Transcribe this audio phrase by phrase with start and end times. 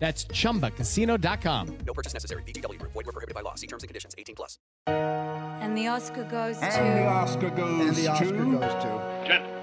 [0.00, 1.78] That's chumbacasino.com.
[1.86, 2.42] No purchase necessary.
[2.42, 2.92] VGW Group.
[2.92, 3.54] Void were prohibited by law.
[3.54, 4.14] See terms and conditions.
[4.18, 4.58] 18 plus.
[4.86, 6.64] And the Oscar goes to.
[6.64, 8.32] And the Oscar goes And the Oscar to.
[8.32, 9.24] goes to.
[9.26, 9.59] Gentlemen,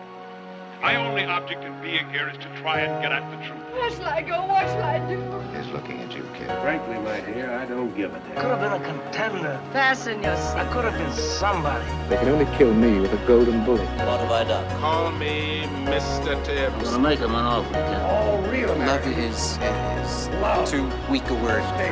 [0.81, 3.57] my only object in being here is to try and get at the truth.
[3.73, 4.45] Where shall I go?
[4.45, 5.19] What shall I do?
[5.55, 6.47] He's looking at you, kid.
[6.61, 8.35] Frankly, my dear, I don't give a damn.
[8.35, 9.61] Could have been a contender.
[9.71, 11.85] Fasten your I could have been somebody.
[12.09, 13.87] They can only kill me with a golden bullet.
[14.07, 14.79] What have I done?
[14.79, 16.43] Call me Mr.
[16.43, 16.73] Tibbs.
[16.75, 18.01] I'm gonna make him an offer again.
[18.01, 19.17] All real Love Americans.
[19.17, 21.87] is, is too weak a word for,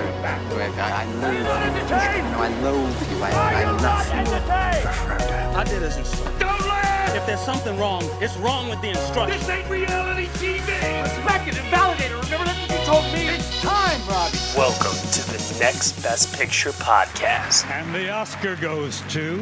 [0.50, 2.32] for I, I loathe you.
[2.32, 3.24] No, I loathe you.
[3.24, 5.58] I, I love you.
[5.58, 6.40] I did as instructed.
[6.40, 7.16] Don't laugh!
[7.16, 9.40] If there's something wrong, it's wrong with the instruction.
[9.40, 11.04] This ain't reality TV!
[11.04, 12.24] Respect it and validate it.
[12.24, 13.28] Remember that's what you told me.
[13.30, 14.38] It's time, Robbie.
[14.56, 17.66] Welcome to the Next Best Picture podcast.
[17.70, 19.38] And the Oscar goes to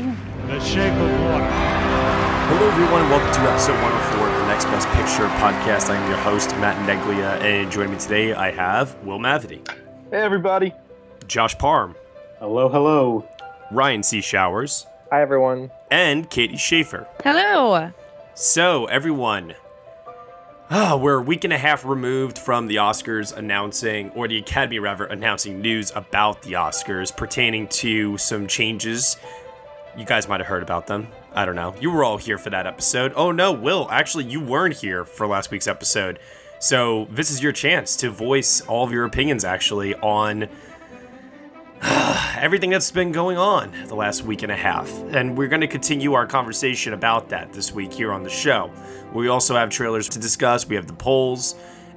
[0.47, 1.45] The Shape of Water.
[1.49, 3.01] Hello, everyone.
[3.01, 5.89] And welcome to episode 104 of the Next Best Picture podcast.
[5.89, 9.65] I am your host, Matt Neglia, and joining me today, I have Will Mavity,
[10.11, 10.73] Hey, everybody.
[11.27, 11.95] Josh Parham,
[12.39, 13.27] Hello, hello.
[13.71, 14.21] Ryan C.
[14.21, 15.71] Showers, Hi, everyone.
[15.89, 17.07] and Katie Schaefer.
[17.23, 17.91] Hello.
[18.35, 19.53] So, everyone,
[20.71, 24.79] ah, we're a week and a half removed from the Oscars announcing, or the Academy
[24.79, 29.17] rather, announcing news about the Oscars pertaining to some changes.
[29.95, 31.09] You guys might have heard about them.
[31.35, 31.75] I don't know.
[31.79, 33.13] You were all here for that episode.
[33.15, 36.17] Oh no, Will, actually, you weren't here for last week's episode.
[36.57, 40.49] So, this is your chance to voice all of your opinions actually on
[42.37, 44.89] everything that's been going on the last week and a half.
[45.13, 48.71] And we're going to continue our conversation about that this week here on the show.
[49.13, 51.55] We also have trailers to discuss, we have the polls,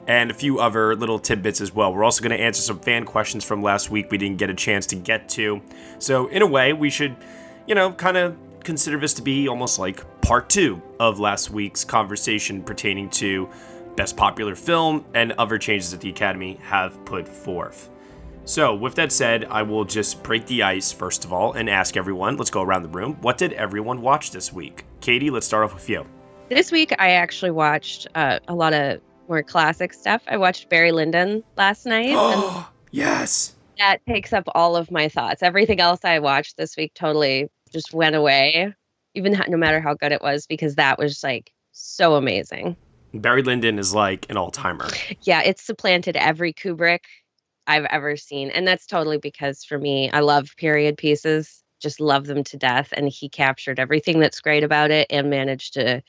[0.09, 1.93] and a few other little tidbits as well.
[1.95, 4.55] We're also going to answer some fan questions from last week we didn't get a
[4.55, 5.61] chance to get to.
[5.99, 7.17] So, in a way, we should,
[7.67, 11.85] you know, kind of consider this to be almost like part two of last week's
[11.85, 13.49] conversation pertaining to
[13.95, 17.91] Best Popular Film and other changes that the Academy have put forth.
[18.49, 21.97] So, with that said, I will just break the ice first of all and ask
[21.97, 22.37] everyone.
[22.37, 23.15] Let's go around the room.
[23.21, 24.85] What did everyone watch this week?
[25.01, 26.07] Katie, let's start off with you.
[26.49, 30.23] This week I actually watched uh, a lot of more classic stuff.
[30.29, 33.57] I watched Barry Lyndon last night, and Oh, yes.
[33.79, 35.43] that takes up all of my thoughts.
[35.43, 38.73] Everything else I watched this week totally just went away,
[39.15, 42.77] even no matter how good it was, because that was like so amazing.
[43.13, 44.87] Barry Lyndon is like an all timer.
[45.23, 47.01] Yeah, it's supplanted every Kubrick
[47.67, 48.51] I've ever seen.
[48.51, 52.93] And that's totally because for me, I love period pieces, just love them to death.
[52.97, 56.03] And he captured everything that's great about it and managed to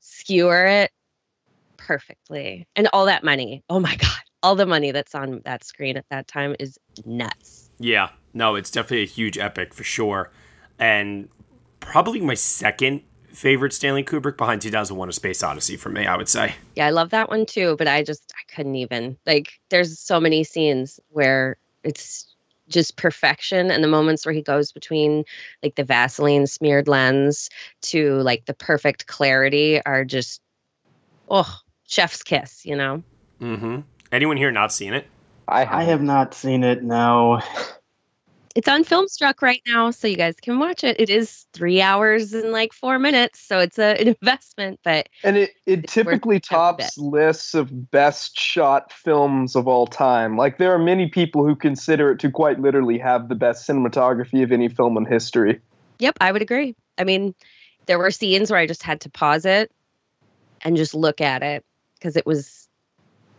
[0.00, 0.90] skewer it
[1.76, 2.66] perfectly.
[2.76, 3.64] And all that money.
[3.68, 4.18] Oh my God.
[4.42, 7.70] All the money that's on that screen at that time is nuts.
[7.78, 10.30] Yeah, no, it's definitely a huge epic for sure.
[10.78, 11.28] And
[11.78, 13.02] probably my second
[13.32, 16.54] favorite Stanley Kubrick behind 2001 A Space Odyssey for me, I would say.
[16.76, 19.16] Yeah, I love that one too, but I just I couldn't even.
[19.26, 22.26] Like there's so many scenes where it's
[22.68, 25.24] just perfection and the moments where he goes between
[25.62, 27.50] like the Vaseline smeared lens
[27.82, 30.40] to like the perfect clarity are just
[31.28, 33.02] oh, chef's kiss, you know.
[33.40, 33.80] Mm-hmm.
[34.12, 35.06] Anyone here not seen it?
[35.48, 37.40] I, I have not seen it, no.
[38.54, 41.00] It's on Filmstruck right now, so you guys can watch it.
[41.00, 45.36] It is three hours and like four minutes, so it's a, an investment, but And
[45.38, 50.36] it, it typically tops lists of best shot films of all time.
[50.36, 54.42] Like, there are many people who consider it to quite literally have the best cinematography
[54.42, 55.60] of any film in history.
[55.98, 56.76] Yep, I would agree.
[56.98, 57.34] I mean,
[57.86, 59.70] there were scenes where I just had to pause it
[60.60, 61.64] and just look at it
[61.94, 62.68] because it was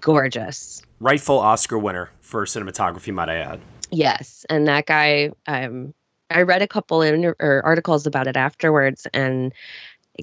[0.01, 0.81] gorgeous.
[1.00, 3.62] Rightful Oscar winner for cinematography, might I add.
[3.94, 5.94] Yes, and that guy, um,
[6.31, 9.54] I read a couple inter- or articles about it afterwards, and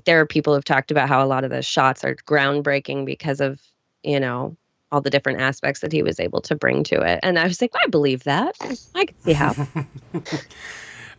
[0.05, 3.41] there are people who've talked about how a lot of the shots are groundbreaking because
[3.41, 3.61] of
[4.03, 4.57] you know
[4.91, 7.21] all the different aspects that he was able to bring to it.
[7.23, 8.57] And I was like, I believe that.
[8.61, 9.55] I can see how.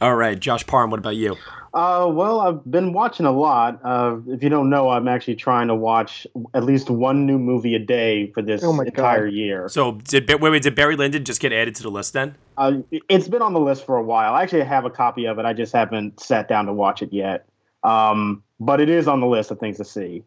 [0.01, 1.37] All right, Josh Parham, what about you?
[1.75, 3.79] Uh, well, I've been watching a lot.
[3.83, 6.25] Uh, if you don't know, I'm actually trying to watch
[6.55, 9.33] at least one new movie a day for this Oh entire God.
[9.33, 9.69] year.
[9.69, 12.35] So, did wait, wait, did Barry Lyndon just get added to the list then?
[12.57, 14.33] Uh, it's been on the list for a while.
[14.33, 15.45] I actually have a copy of it.
[15.45, 17.45] I just haven't sat down to watch it yet.
[17.83, 20.23] Um, but it is on the list of things to see.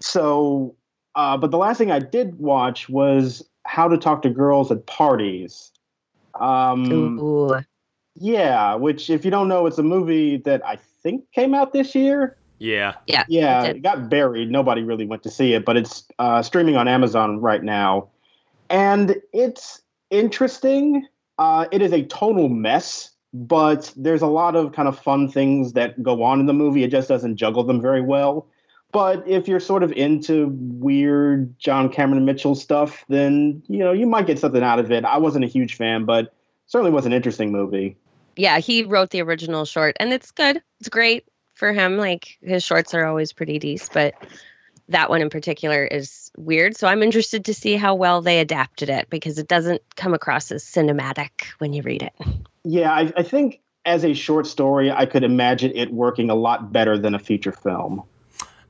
[0.00, 0.74] So,
[1.14, 4.84] uh, but the last thing I did watch was How to Talk to Girls at
[4.86, 5.70] Parties.
[6.38, 7.56] Um, Ooh,
[8.18, 11.94] Yeah, which if you don't know, it's a movie that I think came out this
[11.94, 12.36] year.
[12.58, 12.94] Yeah.
[13.06, 13.24] Yeah.
[13.28, 14.50] Yeah, it it got buried.
[14.50, 18.08] Nobody really went to see it, but it's uh, streaming on Amazon right now,
[18.70, 21.06] and it's interesting.
[21.38, 25.74] Uh, it is a total mess, but there's a lot of kind of fun things
[25.74, 26.82] that go on in the movie.
[26.82, 28.46] It just doesn't juggle them very well.
[28.92, 34.06] But if you're sort of into weird John Cameron Mitchell stuff, then you know you
[34.06, 35.04] might get something out of it.
[35.04, 36.32] I wasn't a huge fan, but
[36.66, 37.96] certainly was an interesting movie.
[38.36, 40.62] Yeah, he wrote the original short, and it's good.
[40.80, 41.24] It's great
[41.54, 41.96] for him.
[41.96, 44.14] Like his shorts are always pretty decent, but
[44.88, 46.76] that one in particular is weird.
[46.76, 50.52] So I'm interested to see how well they adapted it because it doesn't come across
[50.52, 52.12] as cinematic when you read it.
[52.64, 56.72] Yeah, I, I think as a short story, I could imagine it working a lot
[56.72, 58.02] better than a feature film.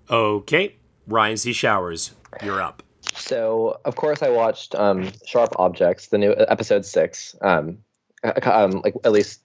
[0.09, 0.77] Okay.
[1.07, 1.53] Ryan C.
[1.53, 2.83] Showers, you're up.
[3.15, 7.79] So, of course, I watched um, Sharp Objects, the new episode six, um,
[8.25, 9.41] um, like at least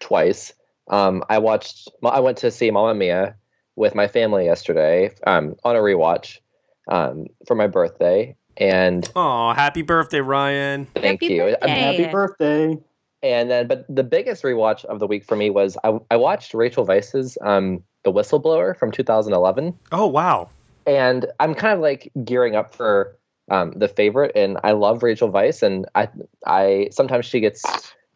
[0.00, 0.52] twice.
[0.88, 1.88] Um, I watched.
[2.04, 3.36] I went to see Mamma Mia
[3.76, 6.38] with my family yesterday um, on a rewatch
[6.88, 10.86] um, for my birthday, and Oh, happy birthday, Ryan.
[10.94, 11.56] thank you.
[11.62, 12.78] I'm Happy birthday.
[13.22, 16.52] And then, but the biggest rewatch of the week for me was I, I watched
[16.52, 19.72] Rachel Weisz's um, The Whistleblower from 2011.
[19.92, 20.50] Oh, wow.
[20.86, 23.16] And I'm kind of like gearing up for
[23.50, 26.08] um, the favorite, and I love Rachel Weisz, and I
[26.46, 27.62] I sometimes she gets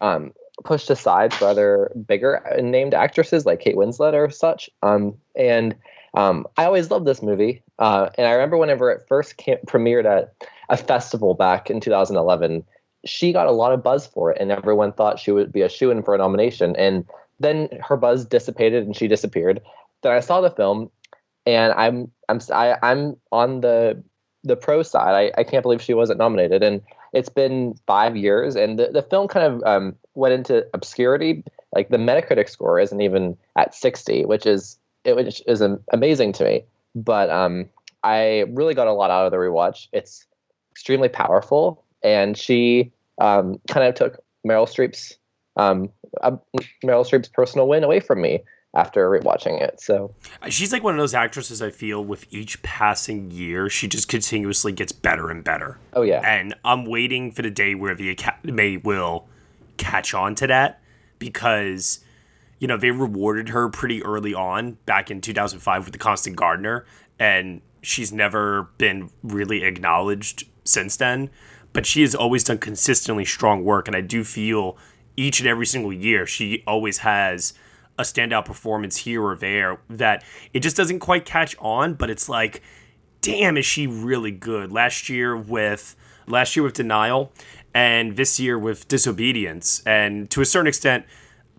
[0.01, 4.69] um, pushed aside for other bigger named actresses like Kate Winslet or such.
[4.83, 5.75] Um, and
[6.13, 10.05] um, I always loved this movie, uh, and I remember whenever it first came, premiered
[10.05, 10.33] at
[10.69, 12.63] a festival back in 2011
[13.05, 15.69] she got a lot of buzz for it, and everyone thought she would be a
[15.69, 16.75] shoe in for a nomination.
[16.75, 17.05] And
[17.39, 19.61] then her buzz dissipated, and she disappeared.
[20.01, 20.89] Then I saw the film,
[21.45, 24.03] and I'm I'm I, I'm on the
[24.43, 25.31] the pro side.
[25.37, 26.81] I, I can't believe she wasn't nominated, and
[27.13, 31.43] it's been five years, and the, the film kind of um, went into obscurity.
[31.73, 35.61] Like the Metacritic score isn't even at sixty, which is it which is
[35.91, 36.63] amazing to me.
[36.95, 37.69] But um,
[38.03, 39.87] I really got a lot out of the rewatch.
[39.93, 40.25] It's
[40.71, 45.17] extremely powerful and she um, kind of took Meryl Streep's
[45.57, 45.89] um,
[46.21, 46.31] uh,
[46.83, 48.39] Meryl Streep's personal win away from me
[48.75, 49.81] after rewatching it.
[49.81, 50.13] So
[50.49, 54.71] She's like one of those actresses I feel with each passing year, she just continuously
[54.71, 55.79] gets better and better.
[55.93, 56.21] Oh yeah.
[56.23, 59.27] And I'm waiting for the day where the Academy will
[59.77, 60.81] catch on to that
[61.17, 61.99] because
[62.59, 66.85] you know, they rewarded her pretty early on back in 2005 with the Constant Gardener
[67.17, 71.29] and she's never been really acknowledged since then,
[71.71, 74.77] but she has always done consistently strong work and I do feel
[75.15, 77.53] each and every single year she always has
[77.99, 80.23] a standout performance here or there that
[80.53, 82.63] it just doesn't quite catch on, but it's like,
[83.21, 84.71] damn, is she really good?
[84.71, 87.31] Last year with last year with Denial,
[87.73, 91.05] and this year with Disobedience, and to a certain extent,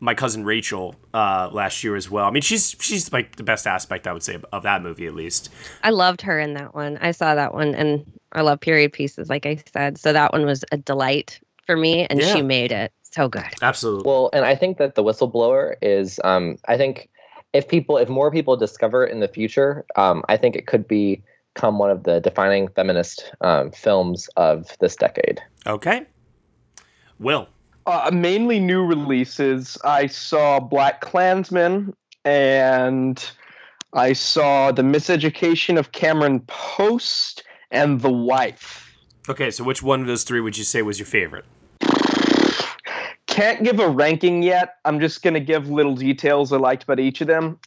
[0.00, 2.24] my cousin Rachel uh, last year as well.
[2.24, 5.14] I mean, she's she's like the best aspect I would say of, that movie at
[5.14, 5.50] least.
[5.84, 6.96] I loved her in that one.
[7.02, 9.98] I saw that one, and I love period pieces, like I said.
[9.98, 12.32] So that one was a delight for me, and Yeah.
[12.34, 13.44] she made it so good.
[13.62, 14.08] Absolutely.
[14.08, 16.20] Well, and I think that the whistleblower is.
[16.24, 17.08] Um, I think
[17.52, 20.86] if people, if more people discover it in the future, um, I think it could
[20.86, 25.40] become one of the defining feminist um, films of this decade.
[25.66, 26.06] Okay.
[27.18, 27.48] Will.
[27.86, 29.76] Uh, mainly new releases.
[29.84, 33.30] I saw Black Klansman and
[33.92, 38.94] I saw The Miseducation of Cameron Post and The Wife.
[39.28, 41.44] Okay, so which one of those three would you say was your favorite?
[43.30, 44.74] Can't give a ranking yet.
[44.84, 47.58] I'm just going to give little details I liked about each of them.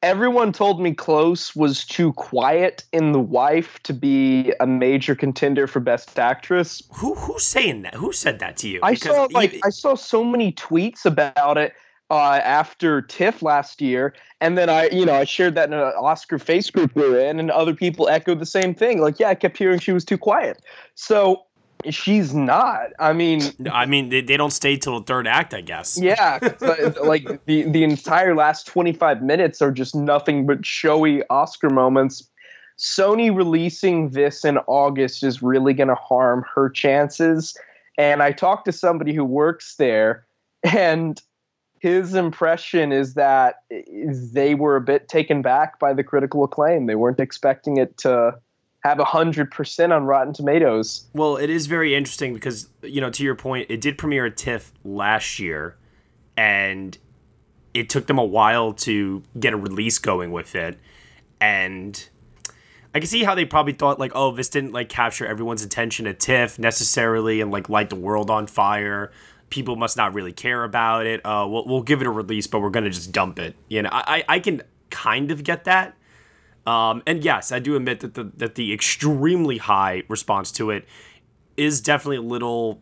[0.00, 5.66] Everyone told me Close was too quiet in The Wife to be a major contender
[5.66, 6.82] for Best Actress.
[6.94, 7.94] Who who's saying that?
[7.94, 8.80] Who said that to you?
[8.82, 11.72] I Because saw like even- I saw so many tweets about it
[12.10, 15.80] uh, after TIFF last year, and then I, you know, I shared that in an
[15.96, 19.00] Oscar face group we were in, and other people echoed the same thing.
[19.00, 20.62] Like, yeah, I kept hearing she was too quiet.
[20.94, 21.44] So
[21.90, 22.90] she's not.
[22.98, 25.98] I mean, I mean, they, they don't stay till the third act, I guess.
[26.00, 31.22] Yeah, uh, like the the entire last twenty five minutes are just nothing but showy
[31.28, 32.28] Oscar moments.
[32.78, 37.56] Sony releasing this in August is really going to harm her chances.
[37.98, 40.26] And I talked to somebody who works there,
[40.64, 41.20] and
[41.78, 43.64] his impression is that
[44.32, 46.86] they were a bit taken back by the critical acclaim.
[46.86, 48.34] They weren't expecting it to
[48.82, 51.06] have a hundred percent on Rotten Tomatoes.
[51.14, 54.36] Well, it is very interesting because, you know, to your point, it did premiere at
[54.36, 55.76] TIFF last year,
[56.36, 56.96] and
[57.74, 60.78] it took them a while to get a release going with it.
[61.40, 62.08] And
[62.94, 66.06] I can see how they probably thought, like, oh, this didn't, like, capture everyone's attention
[66.06, 69.10] at TIFF necessarily and, like, light the world on fire.
[69.52, 71.24] people must not really care about it.
[71.24, 73.54] Uh, we'll we'll give it a release, but we're gonna just dump it.
[73.68, 75.94] You know, I I can kind of get that.
[76.66, 80.86] Um, and yes, I do admit that the that the extremely high response to it
[81.56, 82.80] is definitely a little.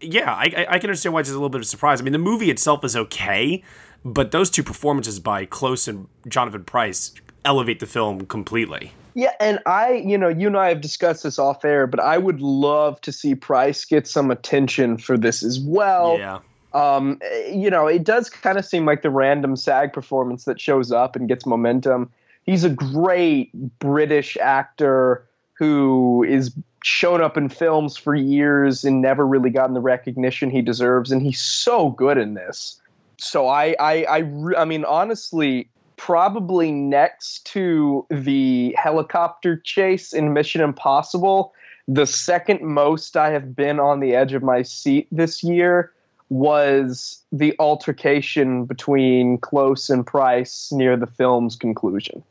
[0.00, 2.00] Yeah, I, I I can understand why it's a little bit of a surprise.
[2.00, 3.62] I mean, the movie itself is okay,
[4.04, 7.14] but those two performances by Close and Jonathan Pryce
[7.44, 8.92] elevate the film completely.
[9.14, 12.18] Yeah, and I, you know, you and I have discussed this off air, but I
[12.18, 16.18] would love to see Pryce get some attention for this as well.
[16.18, 16.40] Yeah.
[16.72, 20.90] Um, you know, it does kind of seem like the random SAG performance that shows
[20.90, 22.10] up and gets momentum.
[22.44, 29.26] He's a great British actor who is shown up in films for years and never
[29.26, 32.80] really gotten the recognition he deserves, and he's so good in this.
[33.16, 40.60] So I, I, I, I mean, honestly, probably next to the helicopter chase in Mission
[40.60, 41.54] Impossible,
[41.88, 45.92] the second most I have been on the edge of my seat this year
[46.28, 52.22] was the altercation between Close and Pryce near the film's conclusion.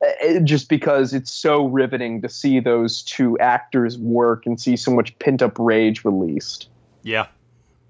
[0.00, 4.92] It, just because it's so riveting to see those two actors work and see so
[4.92, 6.68] much pent up rage released.
[7.02, 7.26] Yeah.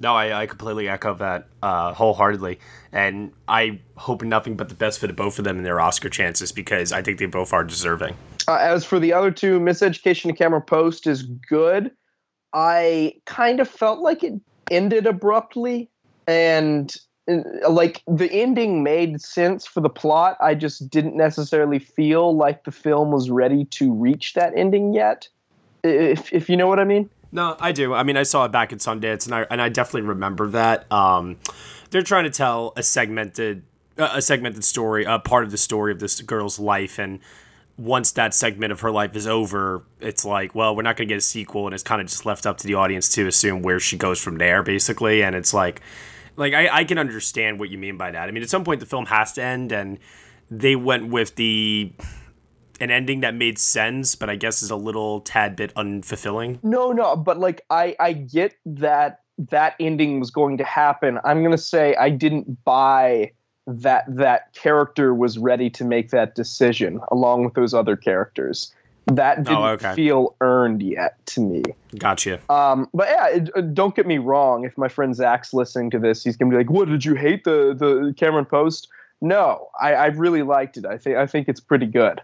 [0.01, 2.61] No, I, I completely echo that uh, wholeheartedly.
[2.93, 6.09] And I hope nothing but the best for the both of them and their Oscar
[6.09, 8.17] chances because I think they both are deserving.
[8.47, 11.91] Uh, as for the other two, Miseducation and Cameron Post is good.
[12.55, 14.35] I kind of felt like it
[14.71, 15.91] ended abruptly
[16.27, 17.01] and uh,
[17.69, 20.37] like the ending made sense for the plot.
[20.41, 25.29] I just didn't necessarily feel like the film was ready to reach that ending yet.
[25.85, 27.11] If if you know what I mean.
[27.31, 27.93] No, I do.
[27.93, 30.91] I mean, I saw it back at Sundance, and I and I definitely remember that.
[30.91, 31.37] Um,
[31.91, 33.63] they're trying to tell a segmented
[33.99, 37.21] uh, a segmented story, a part of the story of this girl's life, and
[37.77, 41.13] once that segment of her life is over, it's like, well, we're not going to
[41.13, 43.63] get a sequel, and it's kind of just left up to the audience to assume
[43.63, 45.23] where she goes from there, basically.
[45.23, 45.81] And it's like,
[46.39, 48.29] like I, I can understand what you mean by that.
[48.29, 49.99] I mean, at some point the film has to end, and
[50.51, 51.93] they went with the
[52.81, 56.63] an ending that made sense, but I guess is a little tad bit unfulfilling.
[56.63, 61.19] No, no, but like I I get that that ending was going to happen.
[61.25, 63.33] I'm to say I didn't buy
[63.67, 68.73] that that character was ready to make that decision along with those other characters.
[69.13, 69.95] That didn't Oh, okay.
[69.95, 71.63] feel earned yet to me.
[71.99, 72.41] Gotcha.
[72.51, 74.65] Um, but yeah, it, uh, don't get me wrong.
[74.65, 77.45] If my friend Zach's listening to this, he's gonna be like, "What did you hate
[77.45, 78.89] the the Cameron Post?"
[79.21, 80.85] No, I, I really liked it.
[80.87, 82.21] I think I think it's pretty good.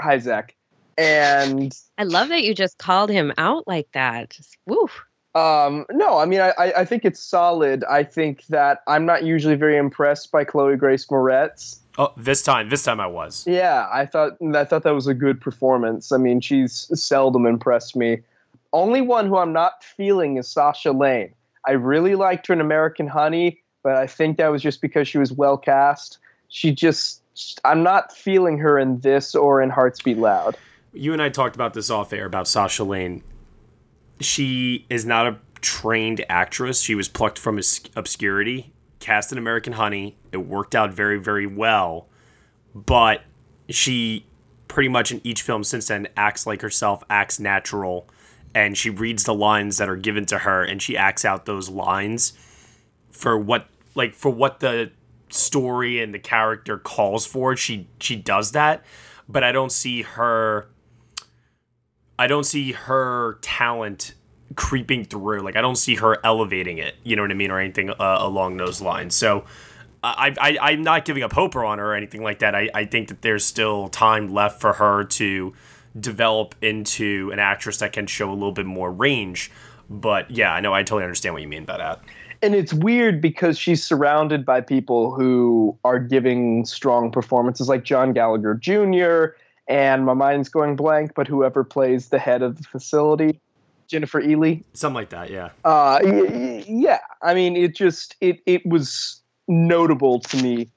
[0.00, 0.54] Hi, Zach.
[0.98, 4.30] And I love that you just called him out like that.
[4.30, 4.88] Just woo.
[5.34, 7.82] um, no, I mean, I, I I think it's solid.
[7.84, 11.78] I think that I'm not usually very impressed by Chloe Grace Moretz.
[11.98, 13.44] Oh, this time, this time I was.
[13.46, 16.12] Yeah, I thought I thought that was a good performance.
[16.12, 18.18] I mean, she's seldom impressed me.
[18.72, 21.34] Only one who I'm not feeling is Sasha Lane.
[21.66, 25.18] I really liked her in American Honey, but I think that was just because she
[25.18, 26.18] was well cast.
[26.48, 27.22] She just
[27.64, 30.56] I'm not feeling her in this or in Hearts Beat Loud.
[30.92, 33.22] You and I talked about this off air about Sasha Lane.
[34.20, 36.80] She is not a trained actress.
[36.80, 37.60] She was plucked from
[37.96, 40.16] obscurity, cast in American Honey.
[40.32, 42.08] It worked out very, very well.
[42.74, 43.22] But
[43.68, 44.26] she
[44.68, 48.06] pretty much in each film since then acts like herself, acts natural,
[48.54, 51.68] and she reads the lines that are given to her and she acts out those
[51.68, 52.32] lines
[53.10, 54.90] for what like for what the
[55.28, 57.56] story and the character calls for.
[57.56, 58.84] She she does that,
[59.28, 60.68] but I don't see her
[62.18, 64.14] I don't see her talent
[64.56, 65.40] creeping through.
[65.40, 66.96] Like I don't see her elevating it.
[67.04, 69.14] You know what I mean, or anything uh, along those lines.
[69.14, 69.44] So
[70.02, 72.54] I, I I'm not giving up hope on her or anything like that.
[72.54, 75.54] I, I think that there's still time left for her to
[75.98, 79.50] develop into an actress that can show a little bit more range.
[79.88, 82.00] But yeah, I know I totally understand what you mean by that.
[82.42, 88.12] And it's weird because she's surrounded by people who are giving strong performances, like John
[88.12, 89.36] Gallagher Jr.
[89.68, 93.40] And my mind's going blank, but whoever plays the head of the facility,
[93.90, 94.62] Jennifer Ehle.
[94.72, 95.50] Something like that, yeah.
[95.64, 95.98] Uh,
[96.66, 97.00] yeah.
[97.22, 100.68] I mean, it just it it was notable to me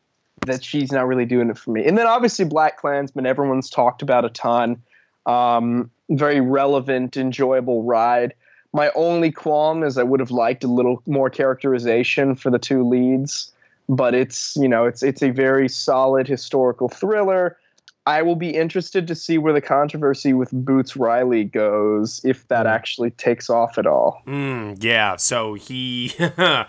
[0.46, 1.86] that she's not really doing it for me.
[1.86, 4.82] And then obviously Black Klansman, everyone's talked about a ton.
[5.26, 8.34] Um, very relevant, enjoyable ride.
[8.74, 12.88] My only qualm is I would have liked a little more characterization for the two
[12.88, 13.52] leads,
[13.88, 17.58] but it's you know it's it's a very solid historical thriller.
[18.06, 22.68] I will be interested to see where the controversy with Boots Riley goes if that
[22.68, 24.22] actually takes off at all.
[24.28, 26.12] Mm, yeah, so he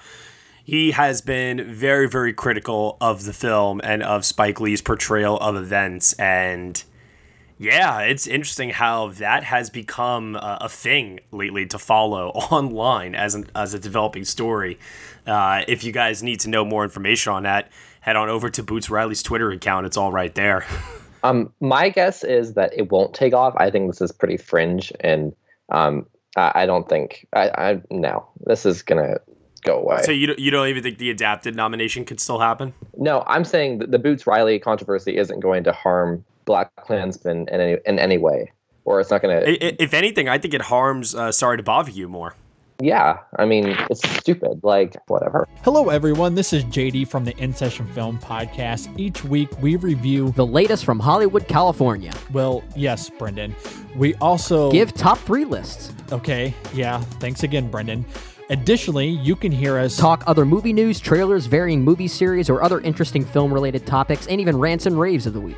[0.65, 5.57] he has been very very critical of the film and of Spike Lee's portrayal of
[5.57, 6.85] events and
[7.59, 13.35] Yeah, it's interesting how that has become uh, a thing lately to follow online as
[13.35, 14.79] an, as a developing story.
[15.27, 17.73] Uh, if you guys need to know more information on that,
[18.03, 19.87] head on over to Boots Riley's Twitter account.
[19.87, 20.65] It's all right there.
[21.25, 23.55] um, my guess is that it won't take off.
[23.57, 25.35] I think this is pretty fringe, and
[25.71, 29.17] um, I, I don't think I, I no, this is gonna
[29.63, 30.03] go away.
[30.03, 32.75] So you don't, you don't even think the adapted nomination could still happen?
[32.97, 37.61] No, I'm saying that the Boots Riley controversy isn't going to harm Black Klansmen in
[37.61, 38.53] any in any way,
[38.85, 39.83] or it's not going to.
[39.83, 42.35] If anything, I think it harms uh, Sorry to Bother You more.
[42.81, 44.61] Yeah, I mean it's stupid.
[44.63, 45.47] Like whatever.
[45.63, 46.35] Hello, everyone.
[46.35, 48.93] This is JD from the In Session Film Podcast.
[48.99, 52.13] Each week we review the latest from Hollywood, California.
[52.33, 53.55] Well, yes, Brendan.
[53.97, 55.93] We also give top three lists.
[56.11, 56.53] Okay.
[56.73, 57.01] Yeah.
[57.21, 58.05] Thanks again, Brendan.
[58.51, 62.81] Additionally, you can hear us talk other movie news, trailers, varying movie series, or other
[62.81, 65.57] interesting film related topics, and even rants and raves of the week.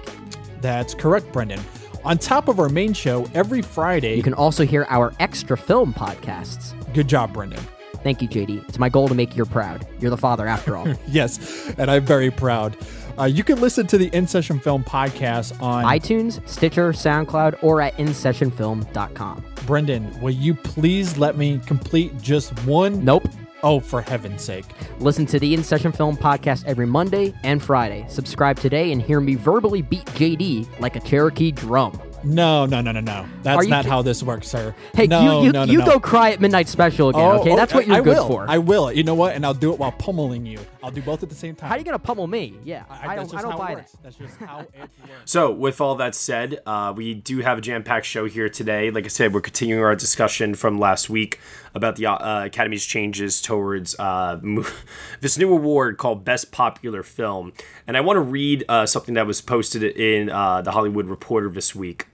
[0.61, 1.61] That's correct, Brendan.
[2.05, 5.93] On top of our main show, every Friday, you can also hear our extra film
[5.93, 6.75] podcasts.
[6.95, 7.62] Good job, Brendan.
[8.02, 8.69] Thank you, JD.
[8.69, 9.87] It's my goal to make you proud.
[10.00, 10.87] You're the father, after all.
[11.09, 12.76] yes, and I'm very proud.
[13.19, 17.81] Uh, you can listen to the In Session Film podcast on iTunes, Stitcher, SoundCloud, or
[17.81, 19.45] at InSessionFilm.com.
[19.66, 23.05] Brendan, will you please let me complete just one?
[23.05, 23.26] Nope.
[23.62, 24.66] Oh, for heaven's sake.
[25.00, 28.05] Listen to the In Session Film podcast every Monday and Friday.
[28.09, 32.00] Subscribe today and hear me verbally beat JD like a Cherokee drum.
[32.26, 33.25] No, no, no, no, no.
[33.45, 34.75] That's not how this works, sir.
[34.95, 35.87] Hey, no, you, you, no, no, you no.
[35.87, 37.54] go cry at Midnight Special again, Oh, okay?
[37.54, 38.26] That's what you're I good will.
[38.26, 38.47] for.
[38.49, 38.90] I will.
[38.92, 39.37] You know what?
[39.37, 40.59] And I'll do it while pummeling you.
[40.83, 41.68] I'll do both at the same time.
[41.68, 42.54] How are you going to pummel me?
[42.64, 43.76] Yeah, I, that's don't, I don't how buy it that.
[43.76, 43.97] works.
[44.02, 44.92] That's just how it works.
[45.25, 48.90] So, with all that said, uh, we do have a jam packed show here today.
[48.90, 51.40] Like I said, we're continuing our discussion from last week
[51.75, 54.40] about the uh, Academy's changes towards uh,
[55.21, 57.52] this new award called Best Popular Film.
[57.87, 61.49] And I want to read uh, something that was posted in uh, the Hollywood Reporter
[61.50, 62.06] this week.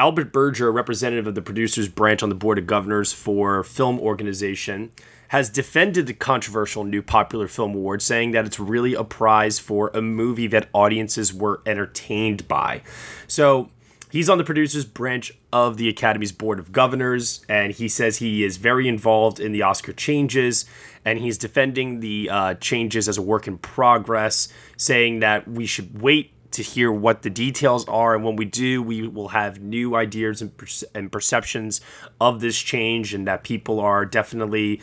[0.00, 4.00] Albert Berger, a representative of the producers branch on the Board of Governors for Film
[4.00, 4.92] Organization,
[5.28, 9.90] has defended the controversial new popular film award, saying that it's really a prize for
[9.92, 12.80] a movie that audiences were entertained by.
[13.26, 13.68] So
[14.10, 18.42] he's on the producers branch of the Academy's Board of Governors, and he says he
[18.42, 20.64] is very involved in the Oscar changes,
[21.04, 26.00] and he's defending the uh, changes as a work in progress, saying that we should
[26.00, 28.14] wait to hear what the details are.
[28.14, 30.52] And when we do, we will have new ideas and,
[30.94, 31.80] and perceptions
[32.20, 34.80] of this change, and that people are definitely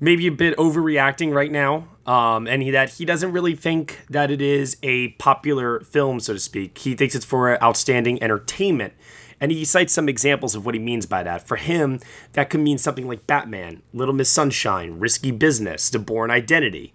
[0.00, 1.88] maybe a bit overreacting right now.
[2.04, 6.32] Um, and he, that he doesn't really think that it is a popular film, so
[6.32, 6.78] to speak.
[6.78, 8.94] He thinks it's for outstanding entertainment.
[9.40, 11.46] And he cites some examples of what he means by that.
[11.46, 12.00] For him,
[12.32, 16.92] that could mean something like Batman, Little Miss Sunshine, Risky Business, The Bourne Identity.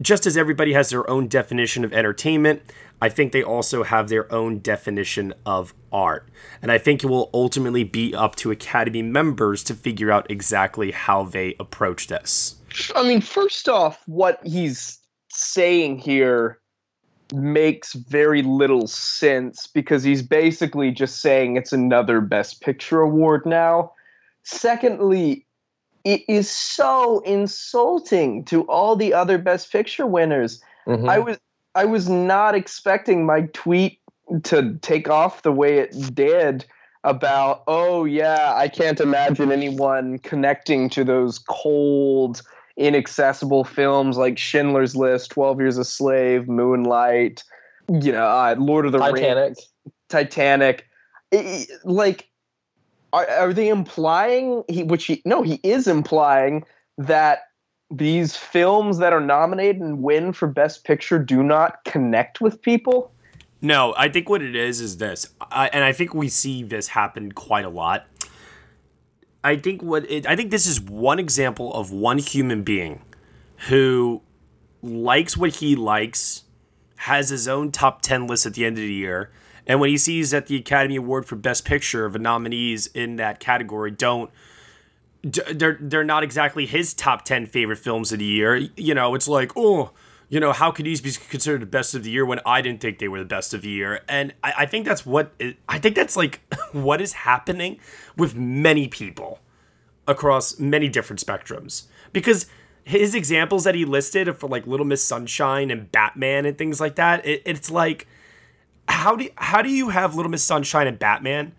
[0.00, 2.62] Just as everybody has their own definition of entertainment,
[3.04, 6.26] I think they also have their own definition of art.
[6.62, 10.90] And I think it will ultimately be up to Academy members to figure out exactly
[10.90, 12.54] how they approach this.
[12.96, 16.58] I mean, first off, what he's saying here
[17.34, 23.92] makes very little sense because he's basically just saying it's another Best Picture award now.
[24.44, 25.44] Secondly,
[26.04, 30.62] it is so insulting to all the other Best Picture winners.
[30.86, 31.06] Mm-hmm.
[31.06, 31.38] I was
[31.74, 33.98] I was not expecting my tweet
[34.44, 36.64] to take off the way it did
[37.04, 42.40] about oh yeah i can't imagine anyone connecting to those cold
[42.78, 47.44] inaccessible films like schindler's list 12 years a slave moonlight
[48.00, 49.36] you know uh, lord of the Titanic.
[49.44, 49.68] rings
[50.08, 50.86] titanic
[51.30, 52.26] It- it- like
[53.12, 56.64] are, are they implying he which he no he is implying
[56.96, 57.40] that
[57.90, 63.12] these films that are nominated and win for best picture do not connect with people
[63.60, 66.88] No, I think what it is is this, I, and I think we see this
[66.88, 68.06] happen quite a lot.
[69.42, 73.02] I think what it, I think this is one example of one human being
[73.68, 74.20] who
[74.82, 76.44] likes what he likes,
[76.96, 79.30] has his own top ten list at the end of the year,
[79.66, 83.16] and when he sees that the Academy Award for Best Picture of the nominees in
[83.16, 84.30] that category don't
[85.24, 88.56] they're they're not exactly his top 10 favorite films of the year.
[88.76, 89.90] You know it's like oh
[90.28, 92.80] you know how could these be considered the best of the year when i didn't
[92.80, 94.02] think they were the best of the year?
[94.08, 95.32] And i, I think that's what
[95.68, 96.40] i think that's like
[96.72, 97.78] what is happening
[98.16, 99.40] with many people
[100.06, 101.84] across many different spectrums.
[102.12, 102.46] Because
[102.84, 106.96] his examples that he listed for like little miss sunshine and batman and things like
[106.96, 108.06] that it, it's like
[108.86, 111.52] how do how do you have little miss sunshine and batman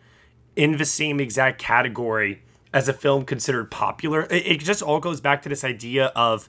[0.56, 2.44] in the same exact category
[2.76, 4.28] as a film considered popular.
[4.30, 6.48] It, it just all goes back to this idea of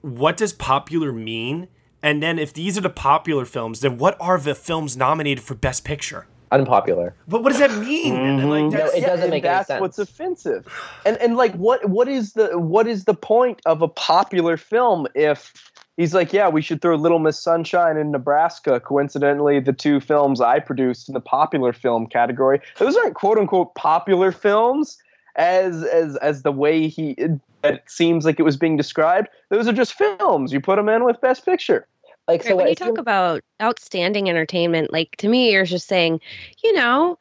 [0.00, 1.68] what does popular mean?
[2.02, 5.54] And then if these are the popular films, then what are the films nominated for
[5.54, 6.26] Best Picture?
[6.52, 7.14] unpopular.
[7.28, 8.12] But what does that mean?
[8.12, 8.48] Mm-hmm.
[8.48, 9.80] Like, No, it doesn't and make any that's sense.
[9.80, 10.66] what's offensive.
[11.06, 15.06] And and like what what is the what is the point of a popular film
[15.14, 15.52] if
[15.96, 18.80] he's like, yeah, we should throw Little Miss Sunshine in Nebraska.
[18.80, 22.60] Coincidentally, the two films I produced in the popular film category.
[22.78, 24.98] Those aren't quote unquote popular films
[25.40, 27.16] as as as the way he
[27.64, 29.28] it seems like it was being described.
[29.48, 30.52] Those are just films.
[30.52, 31.86] You put them in with Best Picture.
[32.28, 36.20] Like Right, when you talk about outstanding entertainment, like to me, you're just saying,
[36.62, 37.18] you know,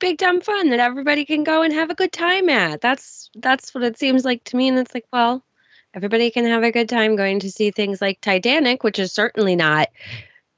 [0.00, 2.80] big dumb fun that everybody can go and have a good time at.
[2.80, 4.68] That's that's what it seems like to me.
[4.68, 5.44] And it's like, well,
[5.94, 9.56] everybody can have a good time going to see things like Titanic, which is certainly
[9.56, 9.88] not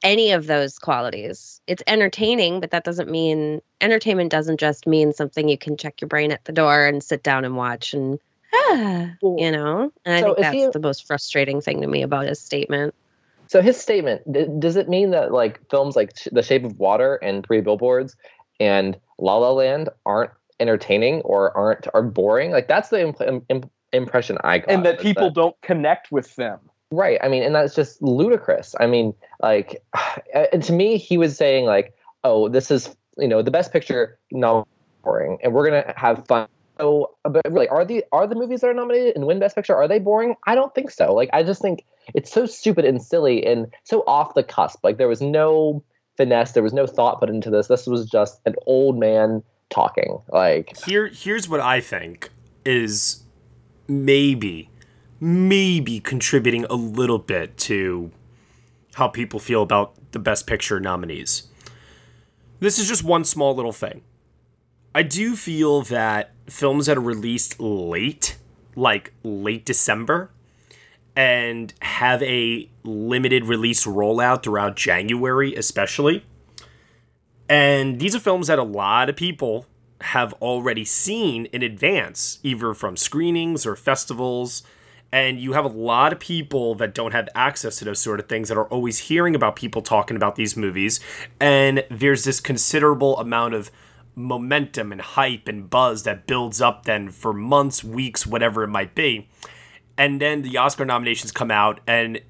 [0.03, 1.61] any of those qualities.
[1.67, 6.09] It's entertaining, but that doesn't mean entertainment doesn't just mean something you can check your
[6.09, 8.19] brain at the door and sit down and watch and
[8.55, 9.93] ah, you know.
[10.05, 12.95] And I so think that's he- the most frustrating thing to me about his statement.
[13.49, 17.17] So his statement d- does it mean that like films like The Shape of Water
[17.17, 18.17] and Three Billboards
[18.61, 22.53] and La La Land aren't entertaining or aren't are boring?
[22.53, 24.71] Like that's the imp- im- im- impression I got.
[24.71, 26.61] And that people don't connect with them.
[26.91, 27.19] Right.
[27.23, 28.75] I mean, and that's just ludicrous.
[28.81, 29.83] I mean, like,
[30.53, 34.19] and to me, he was saying like, "Oh, this is you know the best picture
[34.33, 34.67] not
[35.03, 36.49] boring, and we're gonna have fun."
[36.81, 39.77] So, but really, are the are the movies that are nominated and win best picture
[39.77, 40.35] are they boring?
[40.47, 41.15] I don't think so.
[41.15, 44.83] Like, I just think it's so stupid and silly and so off the cusp.
[44.83, 45.85] Like, there was no
[46.17, 47.67] finesse, there was no thought put into this.
[47.67, 50.19] This was just an old man talking.
[50.29, 52.31] Like, Here, here's what I think
[52.65, 53.25] is
[53.87, 54.70] maybe,
[55.21, 58.11] maybe contributing a little bit to
[58.95, 61.45] how people feel about the Best Picture nominees.
[62.59, 64.03] This is just one small little thing.
[64.95, 68.37] I do feel that films that are released late,
[68.75, 70.31] like late December,
[71.15, 76.25] and have a limited release rollout throughout January, especially.
[77.49, 79.67] And these are films that a lot of people
[80.01, 84.63] have already seen in advance, either from screenings or festivals.
[85.13, 88.29] And you have a lot of people that don't have access to those sort of
[88.29, 91.01] things that are always hearing about people talking about these movies.
[91.41, 93.73] And there's this considerable amount of
[94.15, 98.95] momentum and hype and buzz that builds up then for months, weeks, whatever it might
[98.95, 99.29] be.
[99.97, 102.21] And then the Oscar nominations come out, and,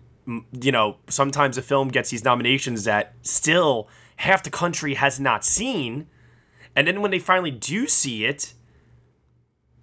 [0.61, 5.45] you know, sometimes a film gets these nominations that still half the country has not
[5.45, 6.07] seen.
[6.75, 8.55] And then when they finally do see it,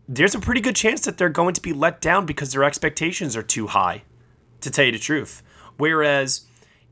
[0.08, 3.36] there's a pretty good chance that they're going to be let down because their expectations
[3.36, 4.04] are too high,
[4.62, 5.44] to tell you the truth.
[5.78, 6.46] Whereas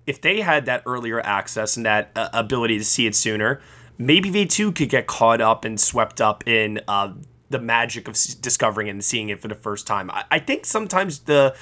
[0.05, 3.61] if they had that earlier access and that uh, ability to see it sooner,
[3.97, 7.13] maybe they too could get caught up and swept up in uh,
[7.49, 10.11] the magic of discovering and seeing it for the first time.
[10.11, 11.55] I, I think sometimes the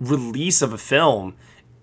[0.00, 1.36] release of a film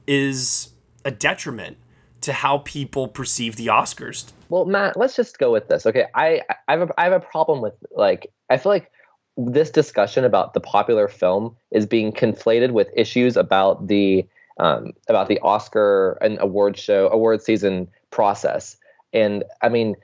[0.07, 0.69] is
[1.05, 1.77] a detriment
[2.21, 4.31] to how people perceive the Oscars.
[4.49, 5.85] Well, Matt, let's just go with this.
[5.85, 8.91] Okay, I I have a, I have a problem with like I feel like
[9.37, 14.27] this discussion about the popular film is being conflated with issues about the
[14.59, 18.77] um, about the Oscar and award show award season process.
[19.13, 19.95] And I mean,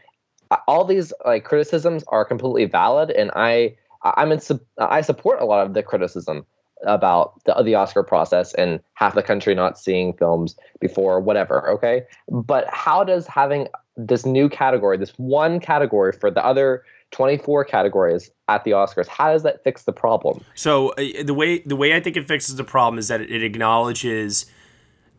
[0.68, 4.40] all these like criticisms are completely valid, and I I'm in
[4.78, 6.46] I support a lot of the criticism
[6.86, 11.70] about the the Oscar process and half the country not seeing films before whatever.
[11.70, 17.66] Okay, but how does having this new category, this one category for the other 24
[17.66, 20.44] categories at the Oscars, how does that fix the problem?
[20.56, 23.44] So uh, the way the way I think it fixes the problem is that it
[23.44, 24.46] acknowledges.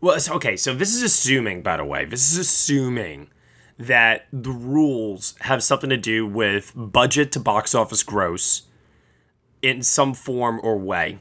[0.01, 0.57] Well, okay.
[0.57, 3.31] So this is assuming, by the way, this is assuming
[3.79, 8.63] that the rules have something to do with budget to box office gross
[9.63, 11.19] in some form or way,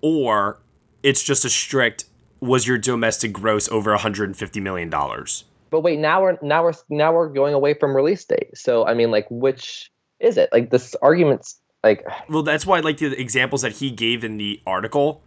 [0.00, 0.60] or
[1.02, 2.04] it's just a strict
[2.40, 5.44] was your domestic gross over 150 million dollars.
[5.70, 8.56] But wait, now we're now we're now we're going away from release date.
[8.56, 10.50] So I mean, like, which is it?
[10.52, 14.60] Like this argument's like Well, that's why like the examples that he gave in the
[14.66, 15.22] article,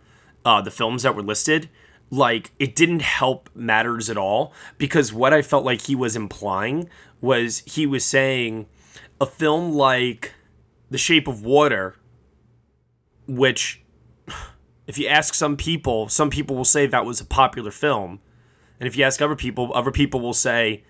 [0.46, 1.70] uh, the films that were listed.
[2.10, 6.88] Like, it didn't help matters at all because what I felt like he was implying
[7.22, 8.68] was he was saying
[9.20, 10.34] a film like
[10.92, 11.96] The Shape of Water,
[13.28, 13.82] which,
[14.88, 18.20] if you ask some people, some people will say that was a popular film.
[18.80, 20.84] And if you ask other people, other people will say,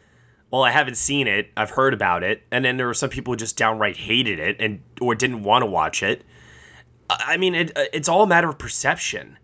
[0.52, 1.52] well, I haven't seen it.
[1.58, 2.44] I've heard about it.
[2.52, 5.64] And then there were some people who just downright hated it and or didn't want
[5.64, 6.24] to watch it.
[7.10, 9.38] I mean, it, it's all a matter of perception.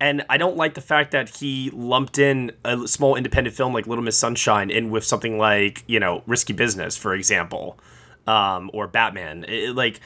[0.00, 3.86] And I don't like the fact that he lumped in a small independent film like
[3.86, 7.78] Little Miss Sunshine in with something like, you know, Risky Business, for example,
[8.26, 9.44] um, or Batman.
[9.46, 10.00] It- like,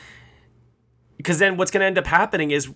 [1.17, 2.69] because then what's going to end up happening is,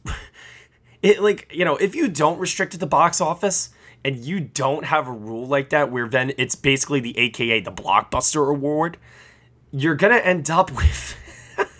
[1.03, 3.71] it like, you know, if you don't restrict it to box office,
[4.05, 7.73] and you don't have a rule like that where then it's basically the AKA the
[7.73, 8.99] blockbuster award,
[9.71, 11.17] you're gonna end up with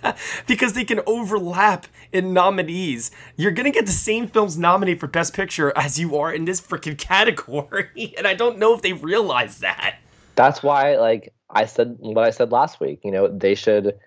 [0.47, 3.11] because they can overlap in nominees.
[3.37, 6.61] You're gonna get the same films nominated for Best Picture as you are in this
[6.61, 9.97] freaking category, and I don't know if they realize that.
[10.35, 13.01] That's why, like I said, what I said last week.
[13.05, 13.99] You know, they should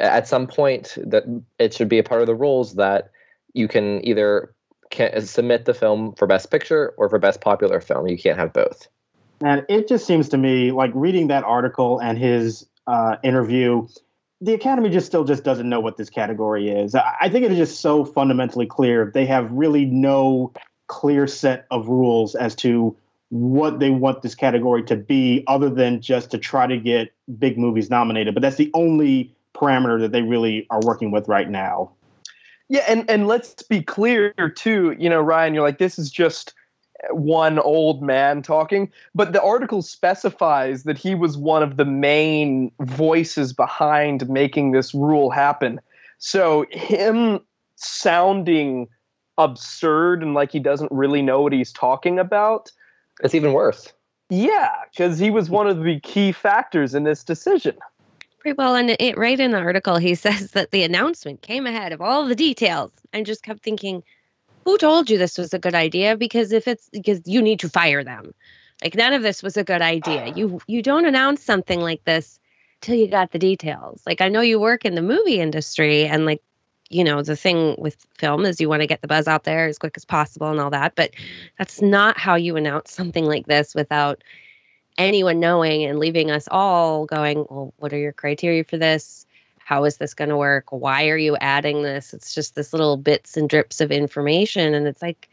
[0.00, 1.24] at some point that
[1.58, 3.10] it should be a part of the rules that
[3.52, 4.54] you can either
[4.90, 8.06] can submit the film for Best Picture or for Best Popular Film.
[8.06, 8.88] You can't have both.
[9.44, 13.86] And it just seems to me like reading that article and his uh, interview
[14.44, 16.94] the Academy just still just doesn't know what this category is.
[16.94, 19.10] I think it is just so fundamentally clear.
[19.12, 20.52] They have really no
[20.86, 22.94] clear set of rules as to
[23.30, 27.56] what they want this category to be, other than just to try to get big
[27.56, 28.34] movies nominated.
[28.34, 31.92] But that's the only parameter that they really are working with right now.
[32.74, 34.96] Yeah, and and let's be clear too.
[34.98, 36.54] You know, Ryan, you're like this is just
[37.10, 42.72] one old man talking, but the article specifies that he was one of the main
[42.80, 45.80] voices behind making this rule happen.
[46.18, 47.38] So him
[47.76, 48.88] sounding
[49.38, 52.72] absurd and like he doesn't really know what he's talking about.
[53.22, 53.92] It's even worse.
[54.30, 57.76] Yeah, because he was one of the key factors in this decision.
[58.44, 61.92] Pretty well, and it right in the article, he says that the announcement came ahead
[61.92, 62.92] of all the details.
[63.14, 64.04] I just kept thinking,
[64.66, 66.14] who told you this was a good idea?
[66.18, 68.34] Because if it's because you need to fire them.
[68.82, 70.34] Like none of this was a good idea.
[70.36, 72.38] You you don't announce something like this
[72.82, 74.02] till you got the details.
[74.04, 76.42] Like i know you work in the movie industry and like
[76.90, 79.68] you know the thing with film is you want to get the buzz out there
[79.68, 81.12] as quick as possible and all that but
[81.56, 84.22] that's not how you announce something like this without
[84.96, 89.24] anyone knowing and leaving us all going well what are your criteria for this
[89.64, 90.70] how is this going to work?
[90.70, 92.12] Why are you adding this?
[92.12, 94.74] It's just this little bits and drips of information.
[94.74, 95.28] And it's like,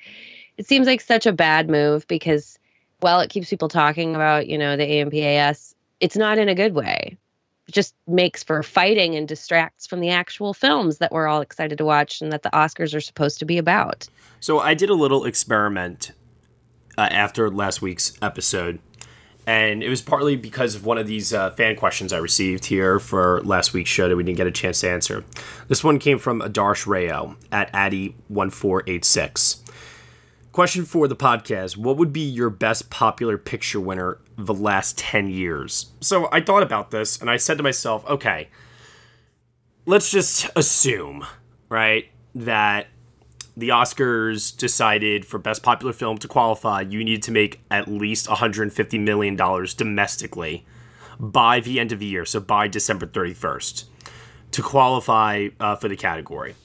[0.58, 2.58] it seems like such a bad move because,
[3.02, 5.76] while it keeps people talking about, you know, the AMPAS.
[6.00, 7.18] It's not in a good way.
[7.68, 11.78] It just makes for fighting and distracts from the actual films that we're all excited
[11.78, 14.08] to watch and that the Oscars are supposed to be about.
[14.40, 16.12] So I did a little experiment
[16.98, 18.80] uh, after last week's episode
[19.48, 23.00] and it was partly because of one of these uh, fan questions I received here
[23.00, 25.24] for last week's show that we didn't get a chance to answer.
[25.68, 29.62] This one came from Adarsh Rayo at Addy1486.
[30.52, 35.30] Question for the podcast What would be your best popular picture winner the last 10
[35.30, 35.92] years?
[36.02, 38.50] So I thought about this and I said to myself, okay,
[39.86, 41.26] let's just assume,
[41.70, 42.88] right, that
[43.56, 48.28] the Oscars decided for Best Popular Film to qualify, you need to make at least
[48.28, 50.66] $150 million domestically
[51.20, 53.86] by the end of the year, so by December 31st,
[54.52, 56.56] to qualify uh, for the category.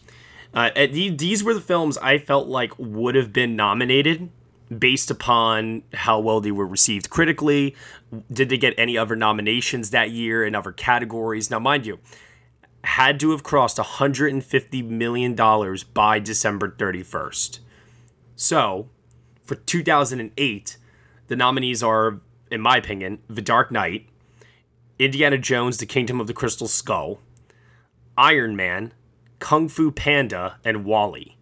[0.54, 4.30] Uh, these were the films I felt like would have been nominated
[4.76, 7.76] based upon how well they were received critically.
[8.32, 11.50] Did they get any other nominations that year in other categories?
[11.50, 11.98] Now, mind you,
[12.86, 15.34] had to have crossed $150 million
[15.92, 17.58] by December 31st.
[18.36, 18.88] So,
[19.42, 20.76] for 2008,
[21.28, 22.20] the nominees are,
[22.50, 24.08] in my opinion, The Dark Knight,
[24.98, 27.18] Indiana Jones, The Kingdom of the Crystal Skull,
[28.16, 28.92] Iron Man,
[29.40, 31.36] Kung Fu Panda, and WALL-E.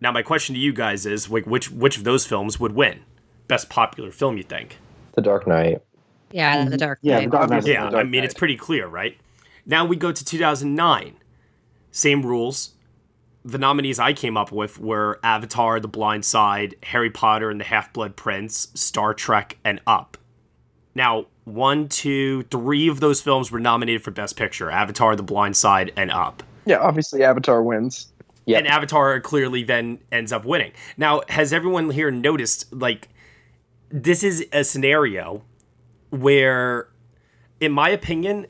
[0.00, 3.00] Now, my question to you guys is, like, which which of those films would win?
[3.48, 4.78] Best popular film, you think?
[5.14, 5.82] The Dark Knight.
[6.32, 7.10] Yeah, The Dark Knight.
[7.10, 7.66] Yeah, The Dark Knight.
[7.66, 9.16] Yeah, I mean, it's pretty clear, right?
[9.66, 11.16] Now we go to 2009.
[11.90, 12.74] Same rules.
[13.44, 17.64] The nominees I came up with were Avatar, The Blind Side, Harry Potter and the
[17.64, 20.16] Half Blood Prince, Star Trek, and Up.
[20.94, 25.56] Now, one, two, three of those films were nominated for Best Picture Avatar, The Blind
[25.56, 26.42] Side, and Up.
[26.64, 28.12] Yeah, obviously, Avatar wins.
[28.46, 28.58] Yeah.
[28.58, 30.72] And Avatar clearly then ends up winning.
[30.96, 33.08] Now, has everyone here noticed, like,
[33.90, 35.42] this is a scenario
[36.10, 36.88] where,
[37.60, 38.46] in my opinion,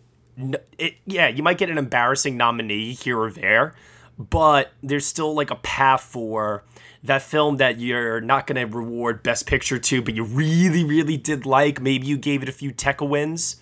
[0.78, 3.74] it, yeah, you might get an embarrassing nominee here or there,
[4.18, 6.64] but there's still like a path for
[7.02, 11.16] that film that you're not going to reward Best Picture to, but you really, really
[11.16, 11.80] did like.
[11.80, 13.56] Maybe you gave it a few Tekka wins.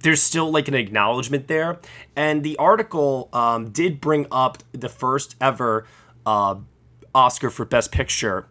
[0.00, 1.78] There's still like an acknowledgement there.
[2.16, 5.86] And the article um, did bring up the first ever
[6.24, 6.56] uh,
[7.14, 8.46] Oscar for Best Picture.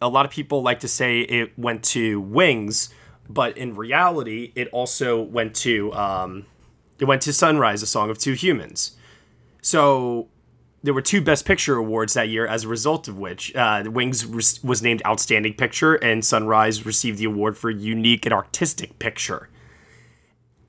[0.00, 2.92] A lot of people like to say it went to Wings,
[3.28, 5.92] but in reality, it also went to.
[5.92, 6.46] Um,
[7.02, 8.92] it went to Sunrise, A Song of Two Humans.
[9.60, 10.28] So
[10.84, 14.24] there were two Best Picture awards that year, as a result of which uh, Wings
[14.24, 19.48] re- was named Outstanding Picture, and Sunrise received the award for Unique and Artistic Picture.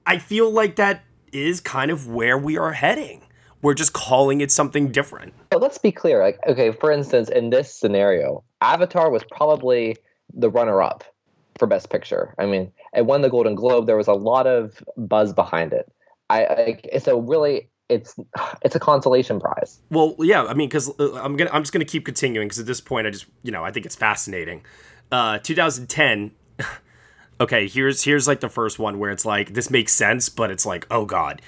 [0.08, 3.22] I feel like that is kind of where we are heading.
[3.62, 5.36] We're just calling it something different.
[5.56, 6.24] Let's be clear.
[6.24, 9.98] Like, okay, for instance, in this scenario, Avatar was probably
[10.34, 11.04] the runner-up
[11.60, 12.34] for Best Picture.
[12.40, 13.86] I mean, it won the Golden Globe.
[13.86, 15.92] There was a lot of buzz behind it.
[16.30, 18.16] I, I so really, it's
[18.62, 19.80] it's a consolation prize.
[19.90, 22.66] Well, yeah, I mean, because uh, I'm gonna, I'm just gonna keep continuing because at
[22.66, 24.64] this point, I just, you know, I think it's fascinating.
[25.12, 26.32] Uh, 2010.
[27.42, 30.66] okay, here's here's like the first one where it's like this makes sense, but it's
[30.66, 31.42] like, oh god,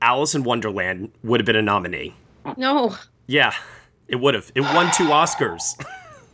[0.00, 2.14] Alice in Wonderland would have been a nominee.
[2.56, 2.94] No.
[3.26, 3.52] Yeah,
[4.08, 4.52] it would have.
[4.54, 5.82] It won two Oscars.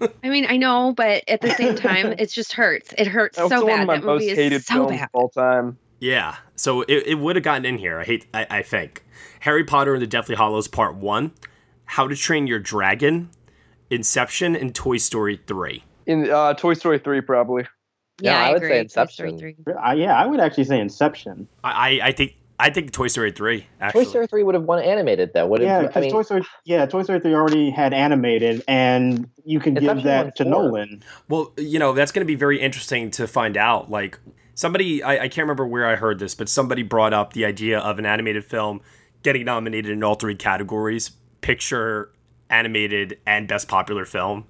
[0.24, 2.92] I mean, I know, but at the same time, it just hurts.
[2.98, 3.80] It hurts That's so one bad.
[3.80, 5.02] of my that most movie hated is so films bad.
[5.04, 5.78] of all time.
[6.02, 8.00] Yeah, so it, it would have gotten in here.
[8.00, 8.26] I hate.
[8.34, 9.04] I, I think
[9.38, 11.30] Harry Potter and the Deathly Hallows Part One,
[11.84, 13.30] How to Train Your Dragon,
[13.88, 15.84] Inception, and Toy Story Three.
[16.06, 17.68] In uh, Toy Story three, probably.
[18.20, 19.54] Yeah, I, would say Inception.
[19.80, 21.46] I, yeah, I would actually say Inception.
[21.62, 23.68] I, I, I think I think Toy Story Three.
[23.80, 25.46] Actually, Toy Story three would have won animated though.
[25.46, 25.84] Would Yeah, have?
[25.84, 29.74] I because mean, Toy Story, yeah, Toy Story three already had animated, and you can
[29.74, 30.50] give that to four.
[30.50, 31.04] Nolan.
[31.28, 33.88] Well, you know, that's going to be very interesting to find out.
[33.88, 34.18] Like,
[34.54, 37.78] somebody, I, I can't remember where I heard this, but somebody brought up the idea
[37.78, 38.80] of an animated film
[39.22, 42.12] getting nominated in all three categories picture,
[42.50, 44.46] animated, and best popular film.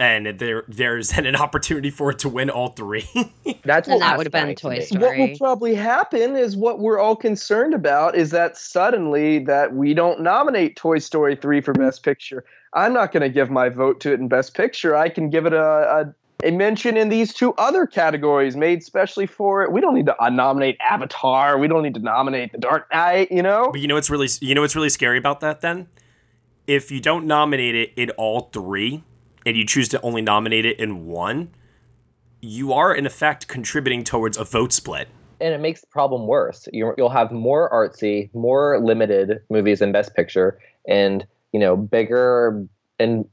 [0.00, 3.06] And there, there's then an opportunity for it to win all three.
[3.64, 4.98] That's And that would have been asinine Toy me.
[4.98, 9.94] What will probably happen is what we're all concerned about is that suddenly that we
[9.94, 12.44] don't nominate Toy Story 3 for Best Picture.
[12.72, 14.96] I'm not going to give my vote to it in Best Picture.
[14.96, 19.26] I can give it a, a, a mention in these two other categories made specially
[19.26, 19.72] for it.
[19.72, 21.58] We don't need to uh, nominate Avatar.
[21.58, 23.70] We don't need to nominate The Dark Knight, you know?
[23.70, 25.88] But you know what's really you know what's really scary about that then?
[26.66, 29.02] If you don't nominate it in all three
[29.44, 31.50] and you choose to only nominate it in one,
[32.40, 35.08] you are in effect contributing towards a vote split.
[35.40, 36.68] and it makes the problem worse.
[36.72, 42.66] you you'll have more artsy, more limited movies in Best Picture, and you know bigger
[42.98, 43.24] and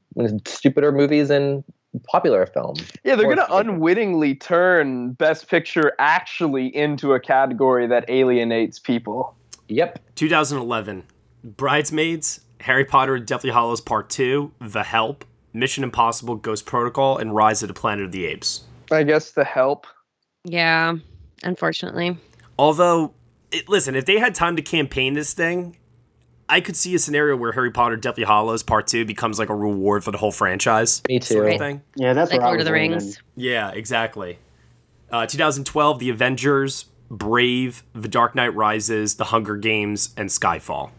[0.45, 1.63] stupider movies in
[2.06, 2.75] popular film.
[3.04, 9.36] Yeah, they're going to unwittingly turn Best Picture actually into a category that alienates people.
[9.67, 9.99] Yep.
[10.15, 11.04] 2011,
[11.43, 17.36] Bridesmaids, Harry Potter and Deathly Hallows Part 2, The Help, Mission Impossible Ghost Protocol, and
[17.36, 18.63] Rise of the Planet of the Apes.
[18.91, 19.86] I guess the help.
[20.43, 20.95] Yeah,
[21.43, 22.17] unfortunately.
[22.58, 23.13] Although,
[23.52, 25.78] it, listen, if they had time to campaign this thing,
[26.51, 29.55] I could see a scenario where Harry Potter Deathly Hallows Part 2 becomes like a
[29.55, 31.01] reward for the whole franchise.
[31.07, 31.35] Me too.
[31.35, 31.59] Sort of Right.
[31.59, 31.81] thing.
[31.95, 32.91] Yeah, that's Like where I Lord of was the leaning.
[32.91, 33.21] Rings.
[33.35, 34.39] Yeah, exactly.
[35.12, 40.89] Uh, 2012, The Avengers, Brave, The Dark Knight Rises, The Hunger Games, and Skyfall.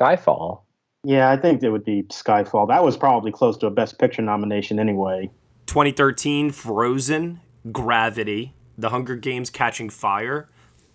[0.00, 0.60] Skyfall.
[1.04, 2.68] Yeah, I think it would be Skyfall.
[2.68, 5.30] That was probably close to a Best Picture nomination anyway.
[5.66, 7.40] 2013, Frozen,
[7.72, 10.48] Gravity, The Hunger Games Catching Fire,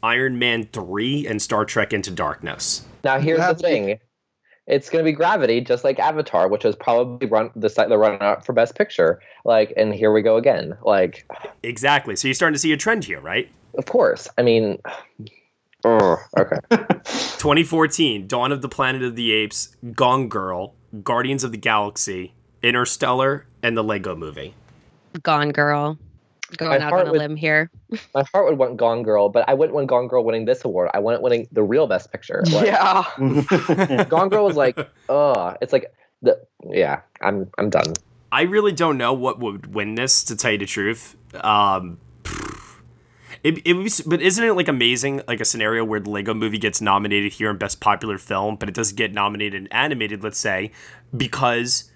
[0.03, 2.85] Iron Man 3, and Star Trek Into Darkness.
[3.03, 3.99] Now here's the thing.
[4.67, 8.23] It's going to be Gravity, just like Avatar, which was probably run the the runner
[8.23, 9.19] up for Best Picture.
[9.43, 10.77] Like, and here we go again.
[10.83, 11.25] Like,
[11.63, 12.15] Exactly.
[12.15, 13.49] So you're starting to see a trend here, right?
[13.77, 14.27] of course.
[14.37, 14.79] I mean,
[15.85, 16.57] oh, okay.
[17.03, 23.45] 2014, Dawn of the Planet of the Apes, Gone Girl, Guardians of the Galaxy, Interstellar,
[23.63, 24.53] and the Lego movie.
[25.23, 25.97] Gone Girl.
[26.57, 27.69] Going My out on a would- limb here.
[28.15, 30.89] My heart would want Gone Girl, but I wouldn't want Gone Girl winning this award.
[30.93, 32.43] I want it winning the real Best Picture.
[32.51, 34.05] Like, Yeah.
[34.09, 34.77] Gone Girl was like,
[35.09, 37.01] oh, it's like the yeah.
[37.21, 37.93] I'm I'm done.
[38.31, 41.17] I really don't know what would win this, to tell you the truth.
[41.35, 41.97] Um,
[43.43, 46.57] it, it was, but isn't it like amazing, like a scenario where the Lego Movie
[46.57, 50.37] gets nominated here in Best Popular Film, but it doesn't get nominated in animated, let's
[50.39, 50.71] say,
[51.15, 51.90] because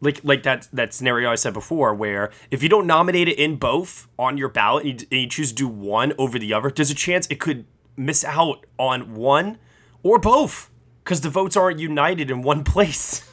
[0.00, 3.56] like like that that scenario I said before, where if you don't nominate it in
[3.56, 6.70] both on your ballot and you, and you choose to do one over the other,
[6.70, 9.58] there's a chance it could miss out on one
[10.02, 10.70] or both
[11.02, 13.28] because the votes aren't united in one place.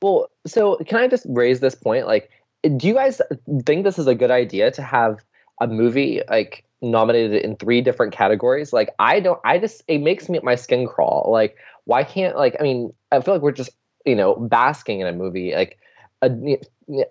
[0.00, 2.06] Well, so can I just raise this point?
[2.06, 2.30] Like,
[2.76, 3.20] do you guys
[3.64, 5.18] think this is a good idea to have
[5.60, 8.72] a movie like nominated in three different categories?
[8.72, 9.40] Like, I don't.
[9.44, 11.28] I just it makes me my skin crawl.
[11.30, 12.56] Like, why can't like?
[12.58, 13.70] I mean, I feel like we're just
[14.04, 15.54] you know basking in a movie.
[15.54, 15.78] Like,
[16.22, 16.58] a,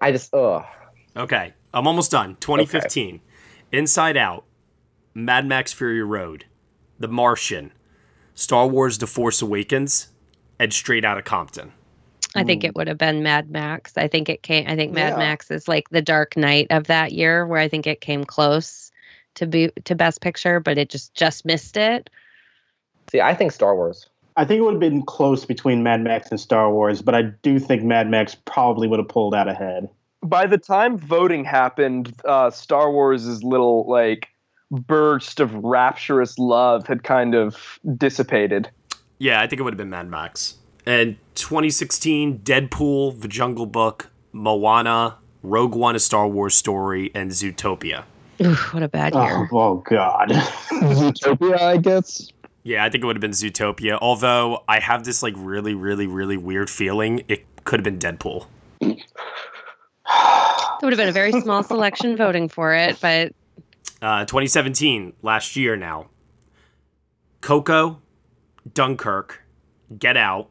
[0.01, 0.63] I just ugh.
[1.15, 2.37] Okay, I'm almost done.
[2.39, 3.21] 2015,
[3.71, 4.45] Inside Out,
[5.13, 6.45] Mad Max Fury Road,
[6.99, 7.71] The Martian,
[8.33, 10.09] Star Wars: The Force Awakens,
[10.59, 11.73] and Straight Outta Compton.
[12.33, 12.67] I think hmm.
[12.67, 13.97] it would have been Mad Max.
[13.97, 14.65] I think it came.
[14.67, 15.17] I think Mad Yeah.
[15.17, 18.91] Max is like the Dark Knight of that year, where I think it came close
[19.35, 22.09] to be to Best Picture, but it just just missed it.
[23.11, 24.07] See, I think Star Wars.
[24.37, 27.23] I think it would have been close between Mad Max and Star Wars, but I
[27.43, 29.89] do think Mad Max probably would have pulled out ahead.
[30.23, 34.29] By the time voting happened, uh, Star Wars' little like
[34.69, 38.69] burst of rapturous love had kind of dissipated.
[39.17, 40.55] Yeah, I think it would have been Mad Max.
[40.85, 48.05] And 2016, Deadpool, The Jungle Book, Moana, Rogue One: A Star Wars Story, and Zootopia.
[48.41, 49.49] Oof, what a bad year.
[49.51, 50.29] Oh, oh God.
[50.71, 52.31] Zootopia, I guess.
[52.63, 53.97] Yeah, I think it would have been Zootopia.
[54.01, 58.45] Although I have this like really, really, really weird feeling it could have been Deadpool.
[58.81, 58.97] It
[60.83, 63.33] would have been a very small selection voting for it, but
[64.01, 66.07] Uh, 2017, last year now.
[67.41, 68.01] Coco,
[68.73, 69.43] Dunkirk,
[69.97, 70.49] Get Out,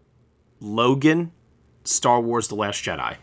[0.61, 1.33] Logan,
[1.85, 3.17] Star Wars: The Last Jedi.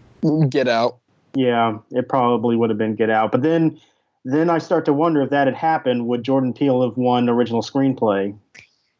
[0.49, 0.97] Get out.
[1.33, 3.31] Yeah, it probably would have been Get Out.
[3.31, 3.79] But then
[4.25, 7.61] then I start to wonder if that had happened, would Jordan Peele have won original
[7.61, 8.37] screenplay?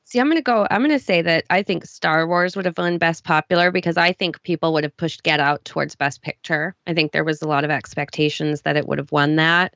[0.08, 2.66] See, I'm going to go, I'm going to say that I think Star Wars would
[2.66, 6.22] have won Best Popular because I think people would have pushed Get Out towards Best
[6.22, 6.76] Picture.
[6.88, 9.76] I think there was a lot of expectations that it would have won that.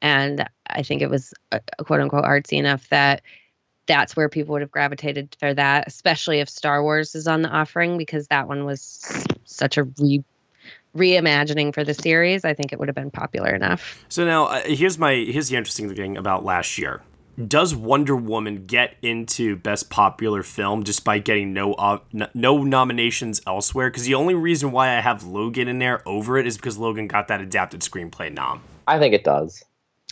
[0.00, 3.20] And I think it was uh, quote unquote artsy enough that
[3.86, 7.50] that's where people would have gravitated for that, especially if Star Wars is on the
[7.50, 10.24] offering because that one was such a re
[10.96, 12.46] reimagining for the series.
[12.46, 14.02] I think it would have been popular enough.
[14.08, 17.02] So now uh, here's my here's the interesting thing about last year.
[17.44, 21.98] Does Wonder Woman get into Best Popular Film just by getting no uh,
[22.32, 23.90] no nominations elsewhere?
[23.90, 27.08] Because the only reason why I have Logan in there over it is because Logan
[27.08, 28.62] got that adapted screenplay nom.
[28.86, 29.62] I think it does.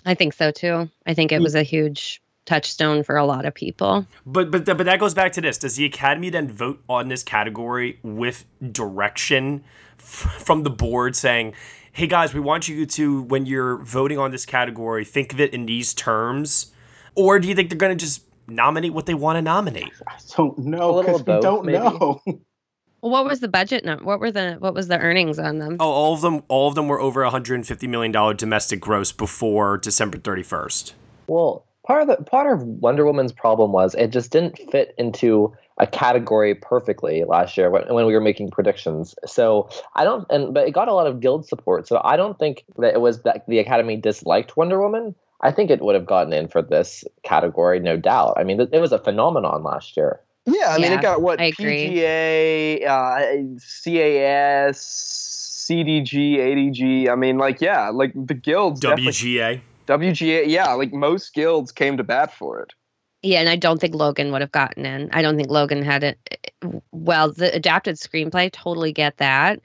[0.05, 0.91] I think so too.
[1.07, 4.07] I think it was a huge touchstone for a lot of people.
[4.27, 5.59] But but but that goes back to this.
[5.59, 9.65] Does the Academy then vote on this category with direction
[9.99, 11.55] f- from the board saying,
[11.93, 15.55] "Hey guys, we want you to when you're voting on this category, think of it
[15.55, 16.74] in these terms,"
[17.15, 19.91] or do you think they're going to just nominate what they want to nominate?
[20.07, 21.79] I don't know because we both, don't maybe.
[21.79, 22.21] know.
[22.27, 23.85] Well, what was the budget?
[23.85, 25.77] num- What were the what was the earnings on them?
[25.79, 29.77] Oh, all of them all of them were over 150 million dollar domestic gross before
[29.77, 30.95] December 31st.
[31.27, 35.55] Well, part of the part of Wonder Woman's problem was it just didn't fit into
[35.79, 39.15] a category perfectly last year when, when we were making predictions.
[39.27, 41.89] So I don't, and but it got a lot of guild support.
[41.89, 45.15] So I don't think that it was that the Academy disliked Wonder Woman.
[45.41, 48.35] I think it would have gotten in for this category, no doubt.
[48.37, 50.21] I mean, it it was a phenomenon last year.
[50.47, 51.91] Yeah, I mean, Yeah, it got what I agree.
[51.91, 54.79] PGA, uh, CAS,
[55.69, 57.09] CDG, ADG.
[57.09, 58.81] I mean, like, yeah, like the guilds.
[58.81, 59.61] WGA.
[59.87, 62.73] WGA, yeah, like most guilds came to bat for it.
[63.23, 65.09] Yeah, and I don't think Logan would have gotten in.
[65.13, 66.53] I don't think Logan had it.
[66.93, 69.61] Well, the adapted screenplay, totally get that.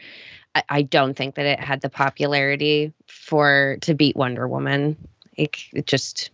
[0.55, 4.95] I, I don't think that it had the popularity for to beat Wonder Woman.
[5.39, 6.31] It, just,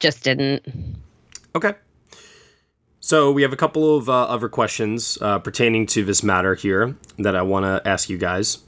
[0.00, 0.66] just didn't.
[1.54, 1.74] Okay.
[3.00, 6.96] So we have a couple of uh, other questions uh, pertaining to this matter here
[7.18, 8.58] that I want to ask you guys.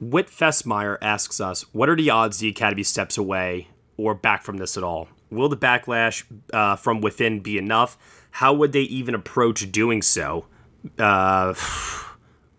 [0.00, 4.58] Whit Fessmeyer asks us, "What are the odds the Academy steps away or back from
[4.58, 5.08] this at all?
[5.30, 7.98] Will the backlash uh, from within be enough?
[8.30, 10.46] How would they even approach doing so?"
[10.98, 11.54] Uh,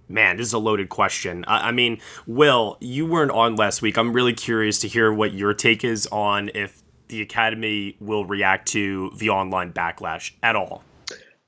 [0.09, 1.45] man, this is a loaded question.
[1.47, 3.97] I, I mean, Will, you weren't on last week.
[3.97, 8.67] I'm really curious to hear what your take is on if the Academy will react
[8.69, 10.83] to the online backlash at all.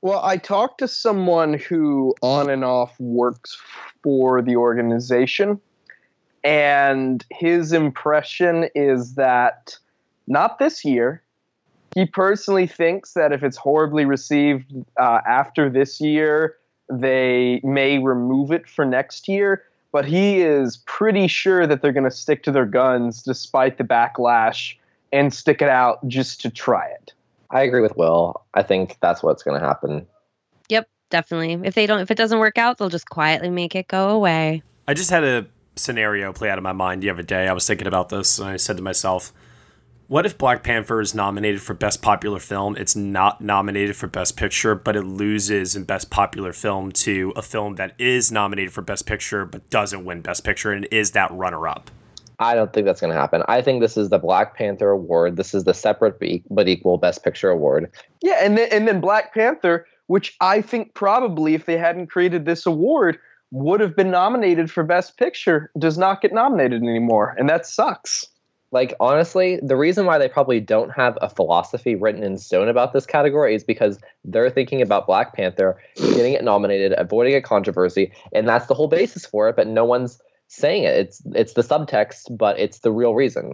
[0.00, 3.56] Well, I talked to someone who on and off works
[4.02, 5.60] for the organization,
[6.42, 9.78] and his impression is that
[10.26, 11.22] not this year.
[11.94, 16.56] He personally thinks that if it's horribly received uh, after this year,
[17.00, 19.64] they may remove it for next year.
[19.92, 23.84] But he is pretty sure that they're going to stick to their guns despite the
[23.84, 24.74] backlash
[25.12, 27.12] and stick it out just to try it.
[27.50, 28.42] I agree with Will.
[28.54, 30.06] I think that's what's going to happen.
[30.70, 31.68] Yep, definitely.
[31.68, 34.62] If they don't, if it doesn't work out, they'll just quietly make it go away.
[34.88, 37.46] I just had a scenario play out of my mind the other day.
[37.46, 39.32] I was thinking about this and I said to myself,
[40.12, 42.76] what if Black Panther is nominated for Best Popular Film?
[42.76, 47.40] It's not nominated for Best Picture, but it loses in Best Popular Film to a
[47.40, 51.30] film that is nominated for Best Picture but doesn't win Best Picture and is that
[51.30, 51.90] runner up.
[52.38, 53.42] I don't think that's going to happen.
[53.48, 55.38] I think this is the Black Panther award.
[55.38, 56.18] This is the separate
[56.50, 57.90] but e- equal Best Picture award.
[58.20, 62.44] Yeah, and then and then Black Panther, which I think probably if they hadn't created
[62.44, 63.18] this award
[63.50, 68.26] would have been nominated for Best Picture, does not get nominated anymore, and that sucks.
[68.72, 72.94] Like honestly, the reason why they probably don't have a philosophy written in stone about
[72.94, 78.12] this category is because they're thinking about Black Panther getting it nominated, avoiding a controversy,
[78.32, 79.56] and that's the whole basis for it.
[79.56, 80.96] But no one's saying it.
[80.96, 83.52] It's it's the subtext, but it's the real reason.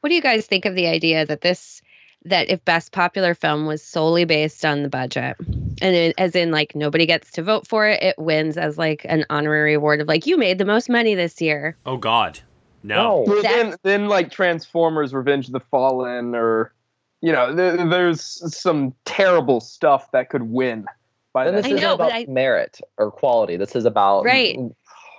[0.00, 1.80] What do you guys think of the idea that this
[2.24, 6.50] that if best popular film was solely based on the budget and it, as in
[6.50, 10.08] like nobody gets to vote for it it wins as like an honorary award of
[10.08, 12.40] like you made the most money this year Oh God.
[12.82, 13.24] No.
[13.26, 16.72] Well, then, then like Transformers: Revenge of the Fallen, or
[17.20, 20.86] you know, there, there's some terrible stuff that could win.
[21.32, 21.62] By Then that.
[21.64, 23.56] this isn't about merit or quality.
[23.56, 24.58] This is about Right.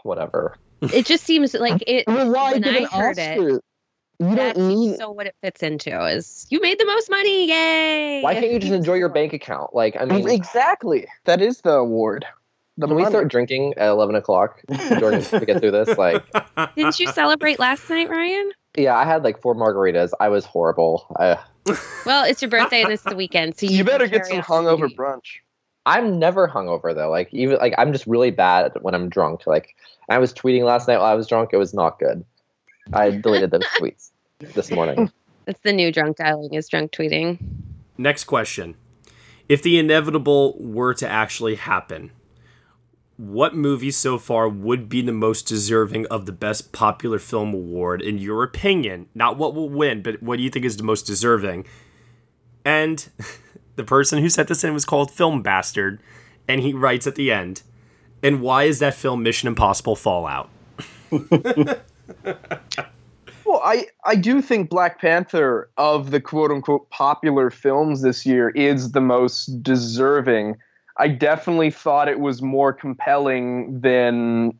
[0.03, 0.57] whatever.
[0.82, 2.07] It just seems like it.
[2.07, 3.49] Well, why when give I an heard Oscar?
[3.57, 3.64] it,
[4.20, 4.97] You that's don't need.
[4.97, 8.22] so what it fits into is you made the most money, yay!
[8.22, 9.76] Why can't you just enjoy your bank account?
[9.76, 11.05] Like, I mean, exactly.
[11.26, 12.26] That is the award.
[12.80, 14.61] The can we start drinking at eleven o'clock
[14.99, 15.97] Jordan, to get through this?
[15.97, 16.23] Like,
[16.75, 18.51] Didn't you celebrate last night, Ryan?
[18.77, 20.11] yeah, I had like four margaritas.
[20.19, 21.05] I was horrible.
[21.19, 21.38] I,
[22.05, 24.65] Well, it's your birthday and it's the weekend, so you, You better get some carry
[24.65, 24.80] on.
[24.80, 25.39] hungover brunch.
[25.86, 27.09] I'm never hungover though.
[27.09, 29.45] Like, even like I'm just really bad when I'm drunk.
[29.45, 29.75] Like,
[30.07, 31.49] I was tweeting last night while I was drunk.
[31.51, 32.23] It was not good.
[32.93, 34.11] I deleted those tweets
[34.55, 35.11] this morning.
[35.45, 37.39] That's the new drunk dialing is drunk tweeting.
[37.97, 38.75] Next question.
[39.49, 42.11] If the inevitable were to actually happen,
[43.20, 48.01] what movie so far would be the most deserving of the Best Popular Film Award,
[48.01, 49.07] in your opinion?
[49.13, 51.65] Not what will win, but what do you think is the most deserving?
[52.63, 53.09] And
[53.76, 55.99] the person who sent this in was called Film Bastard,
[56.47, 57.61] and he writes at the end,
[58.24, 60.49] and why is that film Mission Impossible Fallout?
[63.45, 68.49] Well, I, I do think Black Panther of the quote unquote popular films this year
[68.49, 70.55] is the most deserving.
[71.00, 74.54] I definitely thought it was more compelling than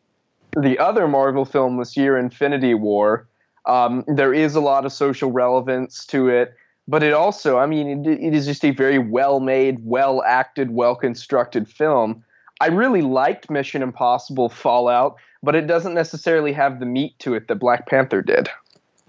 [0.58, 3.28] the other Marvel film this year, Infinity War.
[3.66, 6.56] Um, there is a lot of social relevance to it,
[6.88, 10.72] but it also, I mean, it, it is just a very well made, well acted,
[10.72, 12.24] well constructed film.
[12.62, 17.50] I really liked Mission Impossible Fallout, but it doesn't necessarily have the meat to it
[17.50, 18.50] that Black Panther did.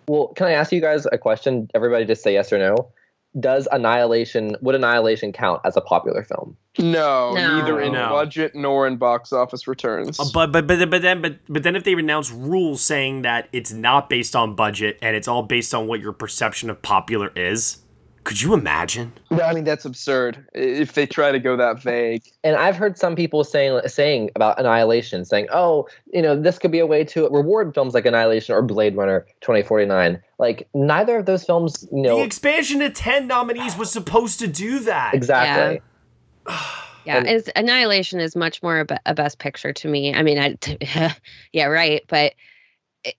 [0.09, 1.71] Well, can I ask you guys a question?
[1.75, 2.91] Everybody just say yes or no.
[3.39, 6.57] Does Annihilation would Annihilation count as a popular film?
[6.79, 7.59] No, No.
[7.59, 8.09] neither in No.
[8.09, 10.19] budget nor in box office returns.
[10.19, 13.49] Uh, But but but but then but but then if they announce rules saying that
[13.53, 17.31] it's not based on budget and it's all based on what your perception of popular
[17.37, 17.79] is,
[18.25, 19.13] could you imagine?
[19.31, 20.47] No, I mean that's absurd.
[20.55, 24.59] If they try to go that vague, And I've heard some people saying saying about
[24.61, 28.55] Annihilation, saying, "Oh, you know, this could be a way to reward films like Annihilation
[28.55, 33.77] or Blade Runner 2049." Like neither of those films, you The expansion to ten nominees
[33.77, 35.15] was supposed to do that.
[35.15, 35.81] exactly.
[37.07, 40.15] Yeah, And- is Annihilation is much more a, a best picture to me.
[40.15, 40.57] I mean, I,
[41.53, 42.35] yeah, right, but i-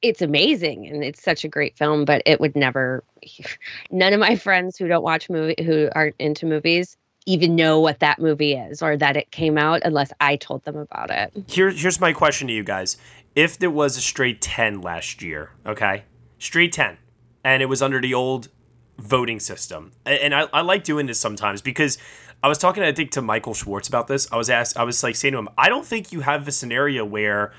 [0.01, 2.05] it's amazing and it's such a great film.
[2.05, 3.03] But it would never.
[3.91, 7.99] None of my friends who don't watch movie who aren't into movies even know what
[7.99, 11.32] that movie is or that it came out unless I told them about it.
[11.47, 12.97] Here, here's my question to you guys:
[13.36, 16.03] If there was a straight ten last year, okay,
[16.39, 16.97] straight ten,
[17.43, 18.49] and it was under the old
[18.97, 21.97] voting system, and I, I like doing this sometimes because
[22.43, 24.32] I was talking, I think, to Michael Schwartz about this.
[24.32, 26.51] I was asked, I was like saying to him, I don't think you have a
[26.51, 27.53] scenario where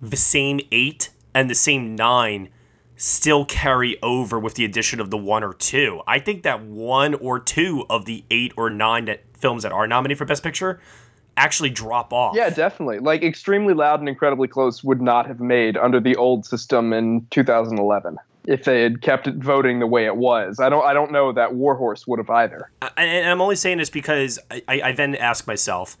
[0.00, 2.48] the same eight and the same nine
[2.96, 6.00] still carry over with the addition of the one or two.
[6.06, 9.86] I think that one or two of the eight or nine that films that are
[9.86, 10.80] nominated for Best Picture
[11.36, 12.36] actually drop off.
[12.36, 12.98] yeah, definitely.
[12.98, 17.26] Like extremely loud and incredibly close would not have made under the old system in
[17.30, 20.60] 2011 if they had kept it voting the way it was.
[20.60, 20.84] I don't.
[20.84, 22.70] I don't know that Warhorse would have either.
[22.82, 25.96] I- and I'm only saying this because I, I, I then ask myself,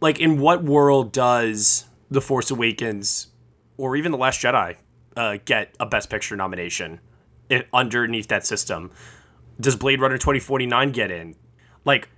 [0.00, 3.26] like, in what world does The Force Awakens
[3.76, 4.76] or even The Last Jedi
[5.16, 7.00] uh, get a Best Picture nomination
[7.50, 8.90] i underneath that system?
[9.60, 11.34] Does Blade Runner 2049 get in?
[11.84, 12.08] Like,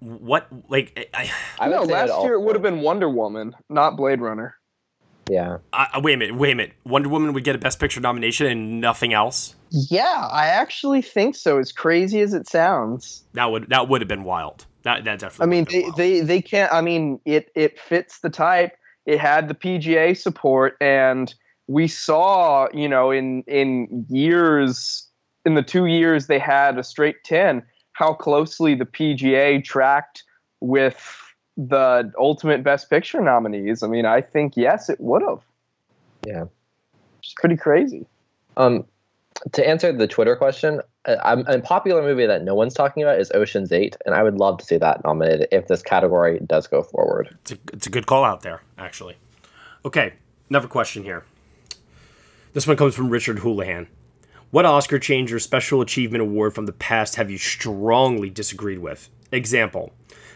[0.00, 0.48] what?
[0.68, 3.54] Like, I, I would no, say that last year it would have been Wonder Woman,
[3.68, 4.56] not Blade Runner.
[5.30, 5.58] Yeah.
[5.72, 6.74] I, I- wait a minute, wait a minute.
[6.84, 9.54] Wonder Woman would get a Best Picture nomination and nothing else.
[9.70, 11.58] Yeah, I actually think so.
[11.58, 13.24] As crazy as it sounds.
[13.32, 14.66] That would that would have been wild.
[14.82, 15.44] That that definitely.
[15.44, 15.96] I mean, would have been they, wild.
[15.96, 16.72] they they can't.
[16.72, 18.76] I mean, it it fits the type.
[19.06, 21.34] It had the PGA support, and
[21.66, 25.08] we saw, you know, in in years,
[25.44, 30.22] in the two years they had a straight ten, how closely the PGA tracked
[30.60, 31.18] with
[31.56, 33.82] the ultimate Best Picture nominees.
[33.82, 35.40] I mean, I think yes, it would have.
[36.26, 36.44] Yeah.
[37.18, 38.06] It's pretty crazy.
[38.56, 38.84] Um,
[39.52, 43.72] to answer the Twitter question, a popular movie that no one's talking about is Ocean's
[43.72, 47.36] Eight, and I would love to see that nominated if this category does go forward.
[47.42, 49.16] It's a, it's a good call out there, actually.
[49.84, 50.14] Okay,
[50.48, 51.24] another question here.
[52.52, 53.88] This one comes from Richard Houlihan.
[54.50, 59.08] What Oscar change or special achievement award from the past have you strongly disagreed with?
[59.32, 59.92] Example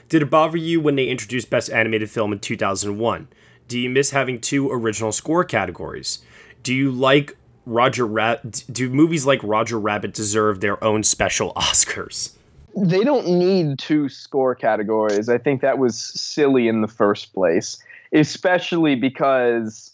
[0.09, 3.29] Did it bother you when they introduced Best Animated Film in 2001?
[3.69, 6.21] Do you miss having two original score categories?
[6.62, 7.37] Do you like
[7.67, 8.64] Roger Rabbit?
[8.71, 12.33] Do movies like Roger Rabbit deserve their own special Oscars?
[12.77, 15.29] they don't need two score categories.
[15.29, 17.79] I think that was silly in the first place,
[18.12, 19.93] especially because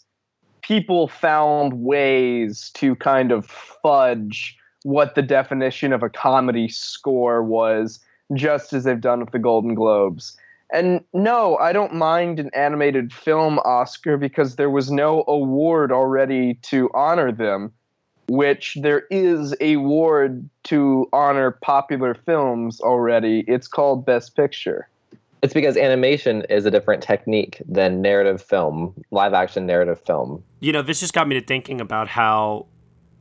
[0.61, 8.01] people found ways to kind of fudge what the definition of a comedy score was,
[8.33, 10.35] just as they've done with the Golden Globes.
[10.73, 16.55] And no, I don't mind an animated film Oscar because there was no award already
[16.63, 17.71] to honor them,
[18.27, 23.45] which there is a award to honor popular films already.
[23.47, 24.89] It's called Best Picture.
[25.43, 30.43] It's because animation is a different technique than narrative film, live action narrative film.
[30.59, 32.65] You know, this just got me to thinking about how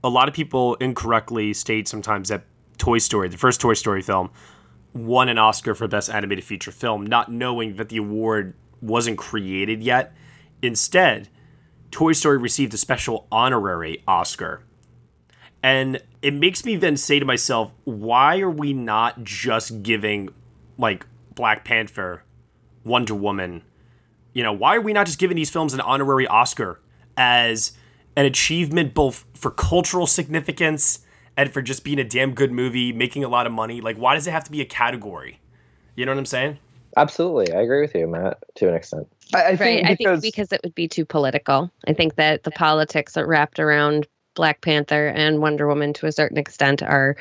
[0.03, 2.44] a lot of people incorrectly state sometimes that
[2.78, 4.30] Toy Story, the first Toy Story film,
[4.95, 9.82] won an Oscar for Best Animated Feature Film, not knowing that the award wasn't created
[9.82, 10.14] yet.
[10.61, 11.28] Instead,
[11.90, 14.62] Toy Story received a special honorary Oscar.
[15.62, 20.30] And it makes me then say to myself, why are we not just giving,
[20.76, 22.24] like, Black Panther,
[22.84, 23.62] Wonder Woman,
[24.32, 26.80] you know, why are we not just giving these films an honorary Oscar
[27.16, 27.72] as
[28.16, 31.01] an achievement both for cultural significance
[31.36, 33.80] and for just being a damn good movie, making a lot of money.
[33.80, 35.40] Like, why does it have to be a category?
[35.96, 36.58] You know what I'm saying?
[36.96, 39.08] Absolutely, I agree with you, Matt, to an extent.
[39.34, 39.58] I, I right.
[39.58, 41.70] think I because think because it would be too political.
[41.88, 46.12] I think that the politics that wrapped around Black Panther and Wonder Woman to a
[46.12, 47.16] certain extent are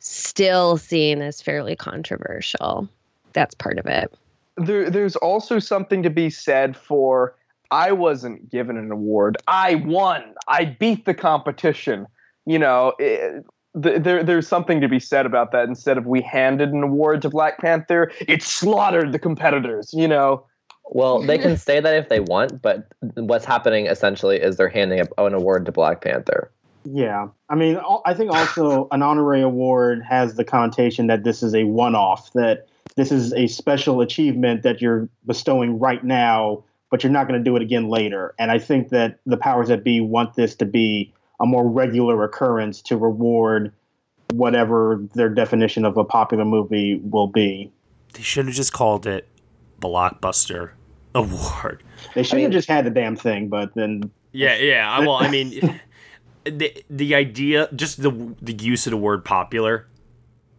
[0.00, 2.88] still seen as fairly controversial.
[3.32, 4.12] That's part of it.
[4.56, 7.36] there, there's also something to be said for
[7.70, 9.36] I wasn't given an award.
[9.48, 10.34] I won.
[10.46, 12.06] I beat the competition.
[12.46, 13.44] You know, eh, it,
[13.82, 15.68] th- there, there's something to be said about that.
[15.68, 19.90] Instead of we handed an award to Black Panther, it slaughtered the competitors.
[19.92, 20.46] You know.
[20.86, 25.00] Well, they can say that if they want, but what's happening essentially is they're handing
[25.00, 26.50] up an award to Black Panther.
[26.84, 31.54] Yeah, I mean, I think also an honorary award has the connotation that this is
[31.54, 32.66] a one-off, that
[32.96, 37.44] this is a special achievement that you're bestowing right now, but you're not going to
[37.44, 38.34] do it again later.
[38.38, 42.22] And I think that the powers that be want this to be a more regular
[42.24, 43.72] occurrence to reward
[44.32, 47.70] whatever their definition of a popular movie will be.
[48.14, 49.28] They should have just called it
[49.80, 50.70] Blockbuster
[51.14, 51.82] Award.
[52.14, 54.90] They should have just had the damn thing, but then Yeah, yeah.
[54.90, 55.80] I- Well, I mean,
[56.44, 59.86] the the idea, just the the use of the word popular,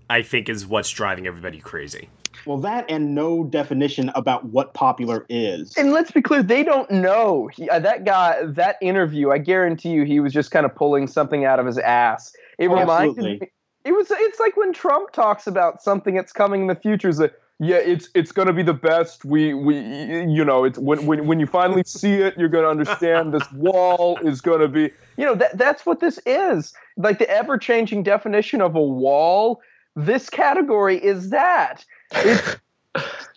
[0.10, 2.10] I think is what's driving everybody crazy.
[2.46, 5.76] Well, that and no definition about what popular is.
[5.78, 7.48] And let's be clear, they don't know.
[7.54, 11.08] He, uh, that guy, that interview, I guarantee you, he was just kind of pulling
[11.08, 12.36] something out of his ass.
[12.58, 13.40] It Oh, reminded absolutely.
[13.40, 13.52] me.
[13.84, 14.08] It was.
[14.10, 17.10] It's like when Trump talks about something that's coming in the future.
[17.10, 19.24] Is that yeah, it's it's going to be the best.
[19.24, 22.70] We we you know, it's when when when you finally see it, you're going to
[22.70, 24.92] understand this wall is going to be.
[25.18, 26.74] You know that that's what this is.
[26.98, 29.62] Like the ever changing definition of a wall.
[29.96, 31.86] This category is that.
[32.16, 32.58] It's,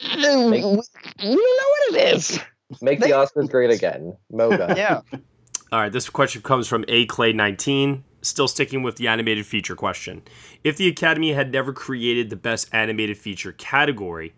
[0.06, 2.40] we don't know what it is.
[2.80, 4.16] Make the Oscars great again.
[4.30, 4.74] Moga.
[4.76, 5.00] Yeah.
[5.70, 8.04] All right, this question comes from A Clay 19.
[8.22, 10.22] Still sticking with the animated feature question.
[10.64, 14.34] If the Academy had never created the best animated feature category,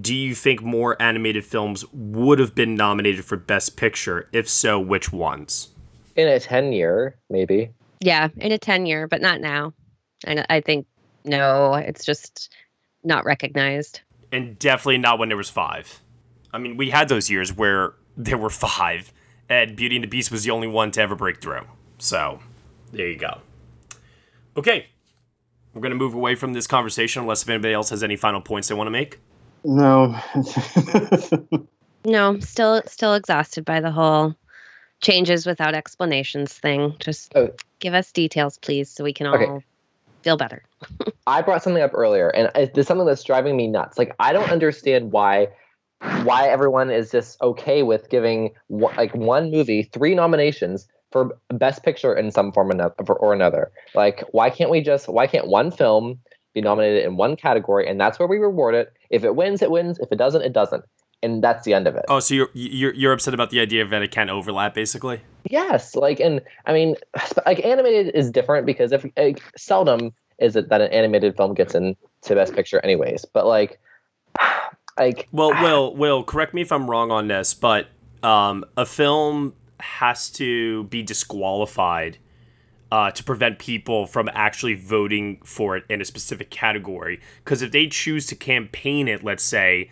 [0.00, 4.28] do you think more animated films would have been nominated for Best Picture?
[4.32, 5.68] If so, which ones?
[6.16, 7.70] In a 10 year, maybe.
[8.00, 9.74] Yeah, in a 10 year, but not now.
[10.24, 10.86] And I think,
[11.24, 12.54] no, it's just
[13.04, 14.00] not recognized.
[14.30, 16.00] And definitely not when there was five.
[16.52, 19.12] I mean, we had those years where there were five,
[19.48, 21.62] and Beauty and the Beast was the only one to ever break through.
[21.98, 22.40] So,
[22.92, 23.40] there you go.
[24.56, 24.86] Okay,
[25.72, 28.40] we're going to move away from this conversation unless if anybody else has any final
[28.40, 29.18] points they want to make.
[29.64, 30.18] No.
[32.04, 34.34] No, still still exhausted by the whole
[35.02, 36.96] changes without explanations thing.
[36.98, 37.50] Just Oh.
[37.78, 39.64] give us details, please, so we can all Okay.
[40.22, 40.62] Feel better.
[41.26, 43.98] I brought something up earlier, and it's something that's driving me nuts.
[43.98, 45.48] Like, I don't understand why
[46.24, 52.14] why everyone is just okay with giving like one movie three nominations for best picture
[52.14, 52.72] in some form
[53.08, 53.70] or another.
[53.94, 56.18] Like, why can't we just why can't one film
[56.54, 58.92] be nominated in one category, and that's where we reward it?
[59.10, 59.98] If it wins, it wins.
[60.00, 60.84] If it doesn't, it doesn't,
[61.22, 62.04] and that's the end of it.
[62.08, 65.20] Oh, so you're you're you're upset about the idea that it can't overlap, basically?
[65.48, 66.96] Yes, like, and I mean,
[67.46, 71.74] like animated is different because if like, seldom is it that an animated film gets
[71.74, 71.96] into
[72.28, 73.24] Best Picture, anyways.
[73.24, 73.80] But like,
[74.98, 77.88] like, Well, Will, Will, correct me if I'm wrong on this, but
[78.22, 82.18] um, a film has to be disqualified
[82.90, 87.20] uh, to prevent people from actually voting for it in a specific category.
[87.44, 89.90] Because if they choose to campaign it, let's say,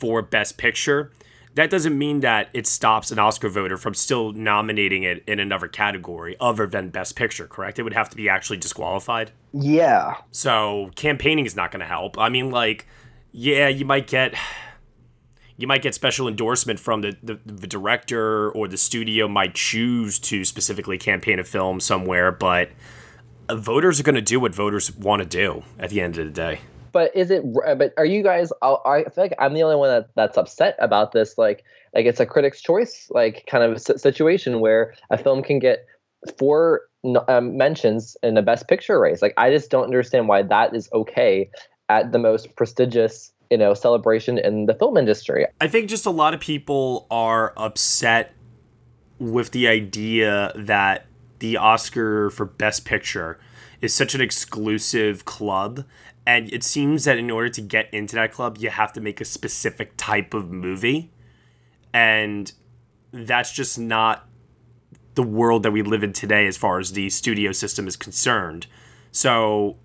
[0.00, 1.12] for Best Picture,
[1.54, 5.68] that doesn't mean that it stops an Oscar voter from still nominating it in another
[5.68, 7.78] category other than Best Picture, correct?
[7.78, 9.32] It would have to be actually disqualified.
[9.52, 10.16] Yeah.
[10.30, 12.18] So campaigning is not going to help.
[12.18, 12.86] I mean, like,
[13.32, 14.34] yeah, you might get
[15.56, 20.18] you might get special endorsement from the, the, the director or the studio might choose
[20.18, 22.70] to specifically campaign a film somewhere, but
[23.50, 26.32] voters are going to do what voters want to do at the end of the
[26.32, 26.60] day.
[26.92, 27.42] But is it?
[27.52, 28.52] But are you guys?
[28.62, 31.36] I feel like I'm the only one that, that's upset about this.
[31.38, 31.64] Like,
[31.94, 35.86] like it's a critic's choice, like kind of situation where a film can get
[36.38, 36.82] four
[37.28, 39.22] um, mentions in the best picture race.
[39.22, 41.50] Like, I just don't understand why that is okay
[41.88, 45.46] at the most prestigious, you know, celebration in the film industry.
[45.60, 48.32] I think just a lot of people are upset
[49.18, 51.06] with the idea that
[51.40, 53.38] the Oscar for Best Picture
[53.80, 55.84] is such an exclusive club.
[56.30, 59.20] And it seems that in order to get into that club, you have to make
[59.20, 61.10] a specific type of movie.
[61.92, 62.52] And
[63.10, 64.28] that's just not
[65.16, 68.68] the world that we live in today as far as the studio system is concerned.
[69.10, 69.76] So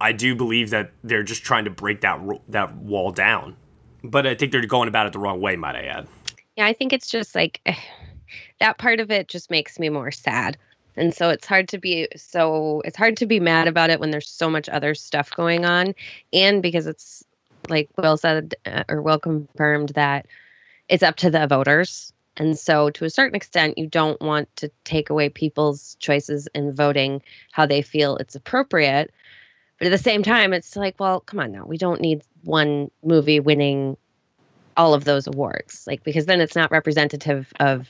[0.00, 3.54] I do believe that they're just trying to break that that wall down.
[4.02, 6.08] But I think they're going about it the wrong way, might I add.
[6.56, 7.60] Yeah, I think it's just like
[8.60, 10.56] that part of it just makes me more sad.
[10.98, 14.10] And so it's hard to be so it's hard to be mad about it when
[14.10, 15.94] there's so much other stuff going on
[16.32, 17.24] and because it's
[17.68, 20.26] like Will said uh, or Will confirmed that
[20.88, 22.12] it's up to the voters.
[22.36, 26.74] And so to a certain extent you don't want to take away people's choices in
[26.74, 27.22] voting
[27.52, 29.12] how they feel it's appropriate.
[29.78, 31.64] But at the same time it's like, well, come on now.
[31.64, 33.96] We don't need one movie winning
[34.76, 35.86] all of those awards.
[35.86, 37.88] Like because then it's not representative of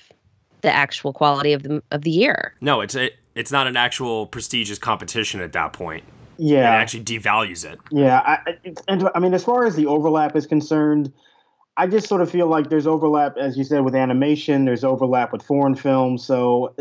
[0.61, 2.55] the actual quality of the of the year.
[2.61, 6.05] No, it's it, it's not an actual prestigious competition at that point.
[6.39, 7.79] Yeah, it actually devalues it.
[7.91, 8.57] Yeah, I,
[8.87, 11.13] and I mean, as far as the overlap is concerned,
[11.77, 14.65] I just sort of feel like there's overlap, as you said, with animation.
[14.65, 16.75] There's overlap with foreign films, so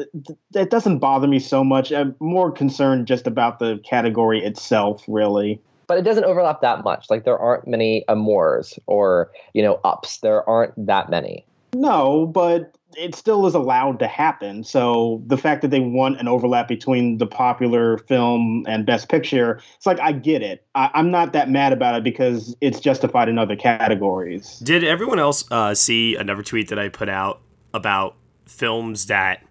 [0.52, 1.92] that doesn't bother me so much.
[1.92, 5.62] I'm more concerned just about the category itself, really.
[5.88, 7.10] But it doesn't overlap that much.
[7.10, 10.18] Like there aren't many amours or you know ups.
[10.18, 11.46] There aren't that many.
[11.74, 14.64] No, but it still is allowed to happen.
[14.64, 19.62] So the fact that they want an overlap between the popular film and Best Picture,
[19.76, 20.66] it's like I get it.
[20.76, 24.60] I, am not that mad about it because it's justified in other categories.
[24.60, 27.42] Did everyone else uh, see another tweet that I put out
[27.74, 28.16] about
[28.46, 29.44] films that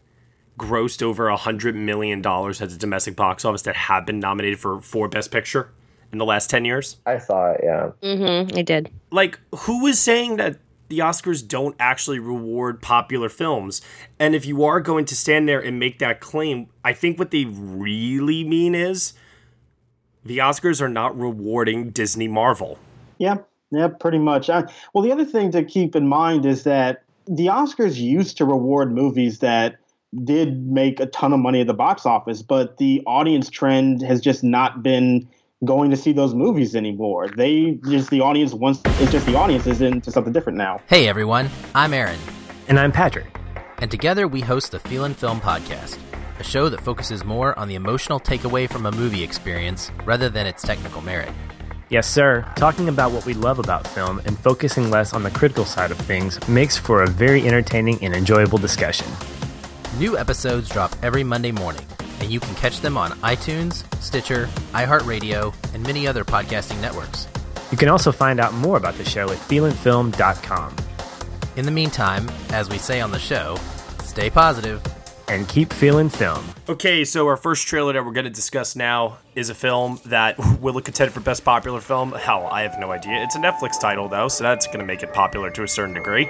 [0.59, 4.59] grossed over a hundred million dollars at the domestic box office that have been nominated
[4.59, 5.71] for for Best Picture
[6.11, 6.97] in the last ten years?
[7.05, 7.61] I saw it.
[7.63, 7.91] Yeah.
[8.03, 8.57] Mm-hmm.
[8.57, 8.91] I did.
[9.11, 10.57] Like, who was saying that
[10.89, 13.83] the Oscars don't actually reward popular films.
[14.19, 17.31] And if you are going to stand there and make that claim, I think what
[17.31, 19.13] they really mean is
[20.25, 22.79] the Oscars are not rewarding Disney Marvel.
[23.19, 23.37] Yeah,
[23.71, 24.51] yeah, pretty much.
[24.51, 28.45] I, well, the other thing to keep in mind is that the Oscars used to
[28.45, 29.77] reward movies that
[30.25, 34.21] did make a ton of money at the box office, but the audience trend has
[34.21, 35.29] just not been
[35.65, 37.29] going to see those movies anymore.
[37.29, 40.83] They just the audience wants it's just the audience is into something different now.
[40.87, 42.19] Hey everyone, I'm Aaron.
[42.69, 43.27] And I'm Patrick.
[43.79, 45.99] And together we host the Feelin' Film Podcast,
[46.39, 50.47] a show that focuses more on the emotional takeaway from a movie experience rather than
[50.47, 51.31] its technical merit.
[51.89, 52.45] Yes, sir.
[52.57, 55.97] Talking about what we love about film and focusing less on the critical side of
[55.99, 59.07] things makes for a very entertaining and enjoyable discussion.
[59.97, 61.87] New episodes drop every Monday morning
[62.21, 67.29] and you can catch them on iTunes, Stitcher, iHeartRadio, and many other podcasting networks.
[67.71, 70.77] You can also find out more about the show at feelinfilm.com.
[71.57, 73.57] In the meantime, as we say on the show,
[74.03, 74.83] stay positive
[75.29, 76.45] and keep feeling film.
[76.69, 80.39] Okay, so our first trailer that we're going to discuss now is a film that
[80.61, 82.13] will contend for Best Popular Film.
[82.13, 83.23] Hell, I have no idea.
[83.23, 85.95] It's a Netflix title, though, so that's going to make it popular to a certain
[85.95, 86.29] degree.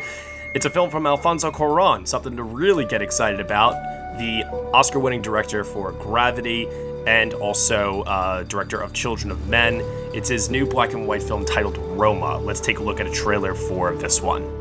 [0.55, 3.75] It's a film from Alfonso Cuarón, something to really get excited about
[4.19, 6.69] the Oscar winning director for Gravity
[7.07, 9.81] and also uh, director of Children of Men.
[10.15, 12.39] It's his new black and white film titled Roma.
[12.39, 14.56] Let's take a look at a trailer for this one.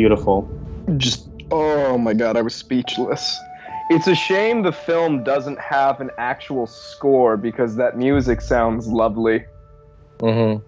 [0.00, 0.48] Beautiful.
[0.96, 3.38] Just oh my god, I was speechless.
[3.90, 9.44] It's a shame the film doesn't have an actual score because that music sounds lovely.
[10.20, 10.64] Mm-hmm.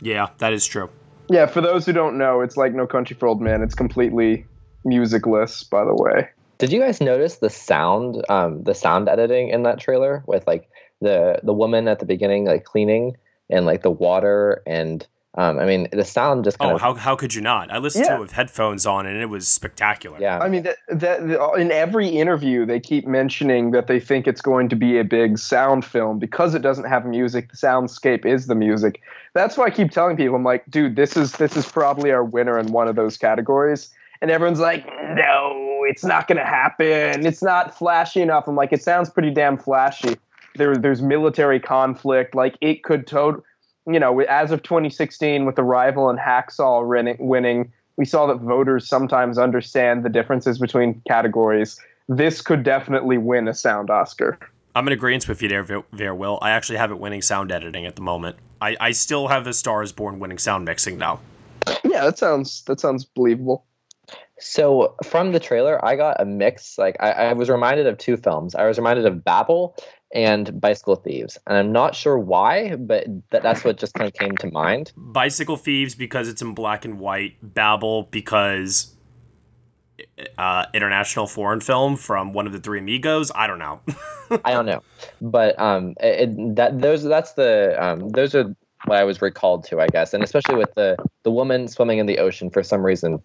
[0.00, 0.90] Yeah, that is true.
[1.28, 3.62] Yeah, for those who don't know, it's like No Country for Old Men.
[3.62, 4.44] It's completely
[4.84, 6.28] musicless, by the way.
[6.58, 10.68] Did you guys notice the sound, um, the sound editing in that trailer with like
[11.00, 13.16] the the woman at the beginning like cleaning
[13.50, 15.06] and like the water and
[15.36, 17.70] um, I mean the sound just kind Oh, of how, how could you not?
[17.72, 18.12] I listened Yeah.
[18.12, 20.16] to it with headphones on and it was spectacular.
[20.20, 20.38] yeah.
[20.38, 21.20] I mean, that, that
[21.58, 25.38] in every interview, they keep mentioning that they think it's going to be a big
[25.38, 27.50] sound film because it doesn't have music.
[27.50, 29.00] The soundscape is the music.
[29.34, 32.22] That's why I keep telling people, I'm like, dude, this is this is probably our
[32.24, 33.90] winner in one of those categories.
[34.22, 37.26] And everyone's like, no, it's not going to happen.
[37.26, 38.46] It's not flashy enough.
[38.48, 40.16] I'm like, it sounds pretty damn flashy.
[40.56, 42.34] There, there's military conflict.
[42.34, 43.42] Like it could tot
[43.86, 48.36] you know, as of 2016, with the Arrival and Hacksaw winning, winning, we saw that
[48.36, 51.78] voters sometimes understand the differences between categories.
[52.08, 54.38] This could definitely win a sound Oscar.
[54.74, 56.38] I'm in agreement with you there, Ver- Ver Will.
[56.42, 58.36] I actually have it winning sound editing at the moment.
[58.60, 61.20] I, I still have the Stars Born winning sound mixing now.
[61.84, 63.64] Yeah, that sounds that sounds believable.
[64.38, 66.76] So from the trailer, I got a mix.
[66.76, 68.54] Like I, I was reminded of two films.
[68.54, 69.76] I was reminded of Babel
[70.14, 74.14] and Bicycle Thieves, and I'm not sure why, but that, that's what just kind of
[74.14, 74.92] came to mind.
[74.96, 77.34] Bicycle Thieves because it's in black and white.
[77.42, 78.94] Babel because
[80.38, 83.30] uh, international foreign film from one of the three amigos.
[83.34, 83.80] I don't know.
[84.44, 84.82] I don't know,
[85.20, 88.54] but um, it, it- that those that's the um, those are
[88.86, 92.06] what I was recalled to, I guess, and especially with the the woman swimming in
[92.06, 93.20] the ocean for some reason,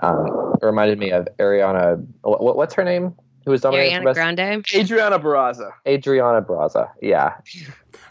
[0.00, 2.04] um, it reminded me of Ariana.
[2.22, 3.14] What, what's her name?
[3.44, 4.16] Who was dominating for Ariana best?
[4.16, 4.66] Grande.
[4.74, 5.72] Adriana Barraza.
[5.86, 6.90] Adriana Braza.
[7.00, 7.36] Yeah,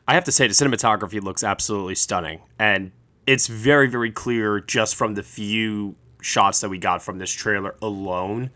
[0.07, 2.91] I have to say the cinematography looks absolutely stunning, and
[3.27, 7.75] it's very very clear just from the few shots that we got from this trailer
[7.81, 8.49] alone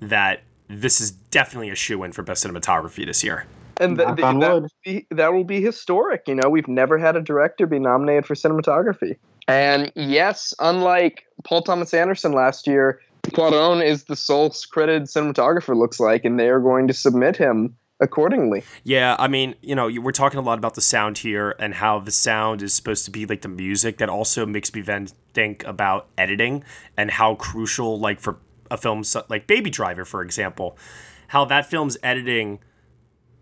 [0.00, 3.46] that this is definitely a shoe in for best cinematography this year.
[3.78, 6.28] And th- Knock th- on that, will be, that will be historic.
[6.28, 9.16] You know, we've never had a director be nominated for cinematography.
[9.48, 16.00] And yes, unlike Paul Thomas Anderson last year, Cuarón is the sole credited cinematographer, looks
[16.00, 18.64] like, and they are going to submit him accordingly.
[18.82, 22.00] Yeah, I mean, you know, we're talking a lot about the sound here and how
[22.00, 23.98] the sound is supposed to be like the music.
[23.98, 26.64] That also makes me then think about editing
[26.96, 28.38] and how crucial, like for
[28.70, 30.78] a film like Baby Driver, for example,
[31.28, 32.60] how that film's editing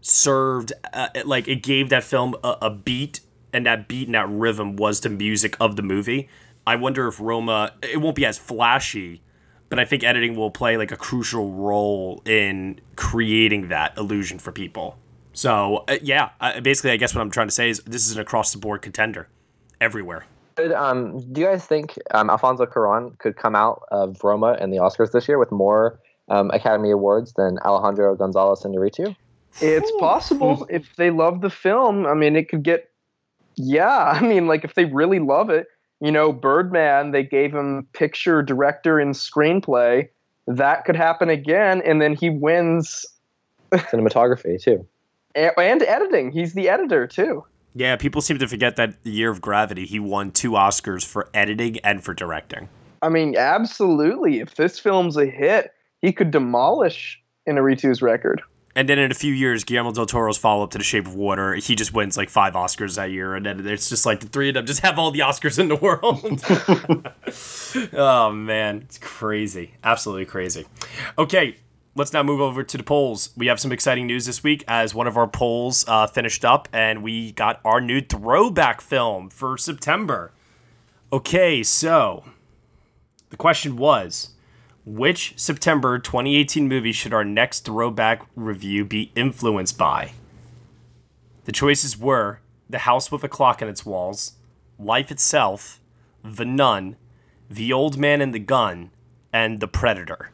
[0.00, 3.20] served, uh, like it gave that film a, a beat,
[3.52, 6.28] and that beat and that rhythm was the music of the movie.
[6.66, 9.22] I wonder if Roma, it won't be as flashy,
[9.68, 14.52] but I think editing will play like a crucial role in creating that illusion for
[14.52, 14.96] people.
[15.32, 18.16] So uh, yeah, uh, basically, I guess what I'm trying to say is this is
[18.16, 19.28] an across the board contender
[19.80, 20.26] everywhere.
[20.74, 24.78] Um, do you guys think um, Alfonso Cuarón could come out of Roma and the
[24.78, 29.14] Oscars this year with more um, Academy Awards than Alejandro Gonzalez Inarritu?
[29.60, 32.06] It's possible if they love the film.
[32.06, 32.90] I mean, it could get.
[33.54, 35.68] Yeah, I mean, like if they really love it,
[36.00, 40.08] you know, Birdman, they gave him picture, director, and screenplay.
[40.46, 43.04] That could happen again, and then he wins
[43.72, 44.86] Cinematography too.
[45.34, 46.30] a- and editing.
[46.32, 47.44] He's the editor too.
[47.74, 51.28] Yeah, people seem to forget that the year of Gravity, he won two Oscars for
[51.34, 52.68] editing and for directing.
[53.02, 54.40] I mean, absolutely.
[54.40, 55.72] If this film's a hit,
[56.02, 58.42] he could demolish Inarritu's record.
[58.78, 61.16] And then in a few years, Guillermo del Toro's follow up to The Shape of
[61.16, 64.28] Water, he just wins like five Oscars that year, and then it's just like the
[64.28, 66.44] three of them just have all the Oscars in the world.
[67.92, 70.64] oh man, it's crazy, absolutely crazy.
[71.18, 71.56] Okay,
[71.96, 73.30] let's now move over to the polls.
[73.36, 76.68] We have some exciting news this week as one of our polls uh, finished up,
[76.72, 80.30] and we got our new throwback film for September.
[81.12, 82.22] Okay, so
[83.30, 84.34] the question was.
[84.88, 90.12] Which September 2018 movie should our next throwback review be influenced by?
[91.44, 94.36] The choices were The House with a Clock in Its Walls,
[94.78, 95.78] Life Itself,
[96.24, 96.96] The Nun,
[97.50, 98.88] The Old Man and the Gun,
[99.30, 100.30] and The Predator.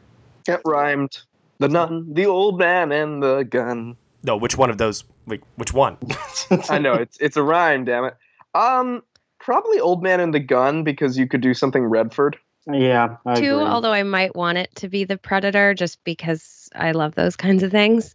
[0.47, 1.19] It rhymed.
[1.59, 3.97] The nun, the old man, and the gun.
[4.23, 5.03] No, which one of those?
[5.27, 5.97] Like, which one?
[6.69, 7.83] I know it's it's a rhyme.
[7.83, 8.15] Damn it.
[8.53, 9.03] Um,
[9.39, 12.37] probably old man and the gun because you could do something Redford.
[12.71, 13.67] Yeah, I Two, agree.
[13.67, 17.61] although I might want it to be the Predator just because I love those kinds
[17.63, 18.13] of things.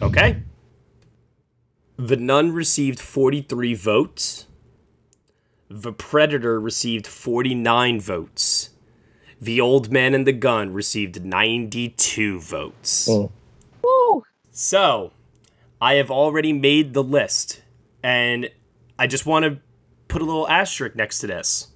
[0.00, 0.42] Okay.
[1.96, 4.46] The Nun received 43 votes.
[5.68, 8.70] The Predator received 49 votes.
[9.40, 13.06] The Old Man and the Gun received 92 votes.
[13.06, 13.26] Hmm.
[13.82, 14.24] Woo!
[14.50, 15.12] So,
[15.80, 17.62] I have already made the list,
[18.02, 18.50] and
[18.98, 19.58] I just want to
[20.08, 21.68] put a little asterisk next to this.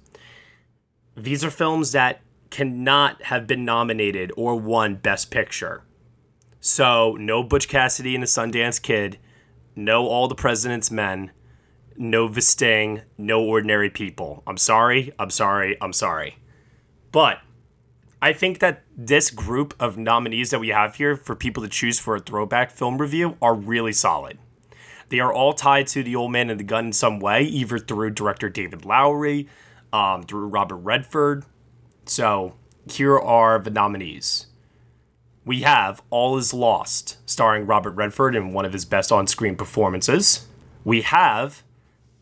[1.17, 5.83] These are films that cannot have been nominated or won Best Picture.
[6.59, 9.17] So, no Butch Cassidy and the Sundance Kid,
[9.75, 11.31] no All the President's Men,
[11.95, 14.43] no The Sting, no ordinary people.
[14.45, 16.37] I'm sorry, I'm sorry, I'm sorry.
[17.11, 17.39] But
[18.21, 21.99] I think that this group of nominees that we have here for people to choose
[21.99, 24.37] for a throwback film review are really solid.
[25.09, 27.77] They are all tied to the old man and the gun in some way, either
[27.77, 29.47] through director David Lowery,
[29.95, 31.45] um, through Robert Redford.
[32.05, 32.55] So
[32.91, 34.47] here are the nominees.
[35.45, 39.55] We have All Is Lost, starring Robert Redford in one of his best on screen
[39.55, 40.47] performances.
[40.83, 41.63] We have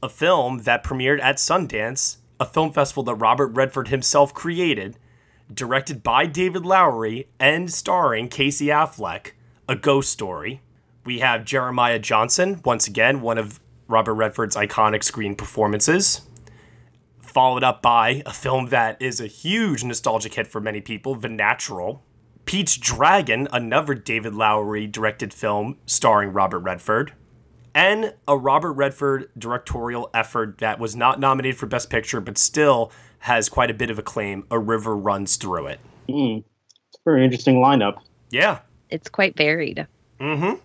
[0.04, 4.98] a film that premiered at Sundance, a film festival that Robert Redford himself created,
[5.52, 9.32] directed by David Lowery and starring Casey Affleck,
[9.68, 10.62] A Ghost Story.
[11.06, 16.22] We have Jeremiah Johnson, once again, one of Robert Redford's iconic screen performances,
[17.34, 21.30] followed up by a film that is a huge nostalgic hit for many people, The
[21.30, 22.04] Natural.
[22.46, 27.14] Pete's Dragon, another David Lowery directed film starring Robert Redford.
[27.74, 32.92] And a Robert Redford directorial effort that was not nominated for Best Picture, but still
[33.20, 34.46] has quite a bit of acclaim.
[34.52, 35.80] A River Runs Through It.
[36.08, 36.44] Mm.
[36.90, 38.02] It's a very interesting lineup.
[38.30, 38.60] Yeah.
[38.90, 39.88] It's quite varied.
[40.20, 40.60] Mm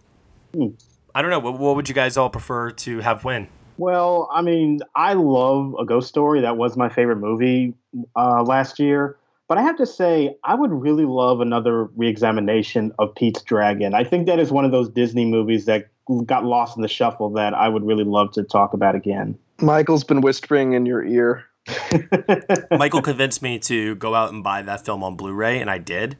[0.52, 0.66] hmm.
[1.14, 1.38] I don't know.
[1.38, 3.48] What, what would you guys all prefer to have win?
[3.78, 6.40] Well, I mean, I love A Ghost Story.
[6.40, 7.74] That was my favorite movie
[8.16, 9.16] uh, last year.
[9.46, 13.94] But I have to say, I would really love another reexamination of Pete's Dragon.
[13.94, 15.88] I think that is one of those Disney movies that
[16.26, 19.38] got lost in the shuffle that I would really love to talk about again.
[19.60, 21.44] Michael's been whispering in your ear.
[22.70, 26.18] Michael convinced me to go out and buy that film on Blu-ray, and I did.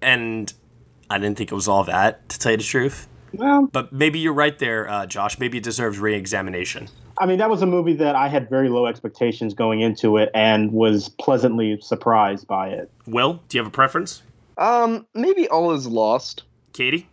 [0.00, 0.52] And
[1.08, 3.06] I didn't think it was all that, to tell you the truth.
[3.32, 5.38] Well, but maybe you're right there, uh, Josh.
[5.38, 6.88] Maybe it deserves re-examination.
[7.18, 10.30] I mean, that was a movie that I had very low expectations going into it,
[10.34, 12.90] and was pleasantly surprised by it.
[13.06, 14.22] Will, do you have a preference?
[14.58, 16.44] Um, maybe All Is Lost.
[16.72, 17.08] Katie.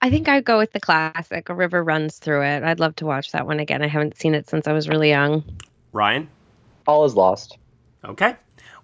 [0.00, 1.48] I think I'd go with the classic.
[1.48, 2.62] A river runs through it.
[2.62, 3.82] I'd love to watch that one again.
[3.82, 5.42] I haven't seen it since I was really young.
[5.92, 6.28] Ryan.
[6.86, 7.58] All is lost.
[8.04, 8.36] Okay.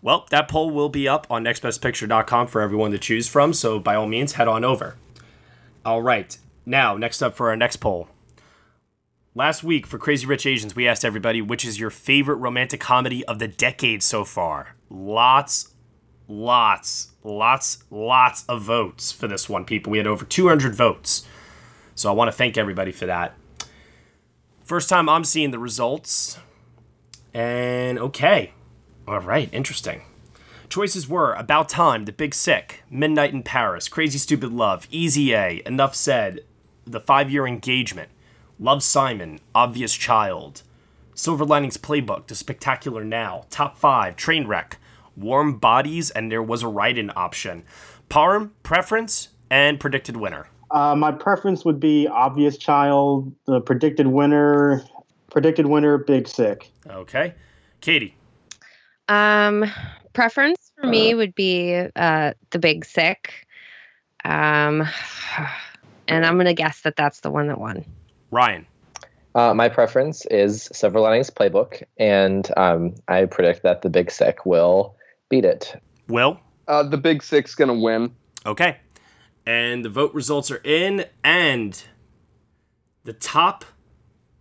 [0.02, 3.94] Well, that poll will be up on nextbestpicture.com for everyone to choose from, so by
[3.94, 4.96] all means, head on over.
[5.84, 6.36] All right.
[6.66, 8.08] Now, next up for our next poll.
[9.34, 13.24] Last week for Crazy Rich Asians, we asked everybody which is your favorite romantic comedy
[13.26, 14.76] of the decade so far.
[14.88, 15.74] Lots,
[16.28, 19.90] lots, lots, lots of votes for this one, people.
[19.90, 21.26] We had over 200 votes.
[21.96, 23.34] So I want to thank everybody for that.
[24.62, 26.38] First time I'm seeing the results.
[27.34, 28.52] And okay.
[29.06, 30.02] All right, interesting.
[30.68, 35.62] Choices were About Time, The Big Sick, Midnight in Paris, Crazy Stupid Love, Easy A,
[35.66, 36.40] Enough Said,
[36.86, 38.10] The Five Year Engagement,
[38.58, 40.62] Love Simon, Obvious Child,
[41.14, 44.74] Silver Linings Playbook, The Spectacular Now, Top 5, Trainwreck,
[45.16, 47.64] Warm Bodies, and there was a write in option.
[48.10, 50.48] Parm, preference, and predicted winner.
[50.70, 54.82] Uh, my preference would be Obvious Child, the predicted winner,
[55.30, 56.70] predicted winner, Big Sick.
[56.88, 57.34] Okay.
[57.80, 58.16] Katie.
[59.08, 59.64] Um,
[60.14, 63.46] preference for me would be uh, the Big Sick.
[64.24, 64.88] Um,
[66.08, 67.84] and I'm gonna guess that that's the one that won.
[68.30, 68.66] Ryan.
[69.34, 74.46] Uh, my preference is Silver Linings Playbook, and um, I predict that the Big Sick
[74.46, 74.94] will
[75.28, 75.80] beat it.
[76.08, 76.38] Will?
[76.68, 78.14] Uh, the Big Sick's gonna win.
[78.46, 78.78] Okay.
[79.46, 81.82] And the vote results are in, and
[83.02, 83.64] the top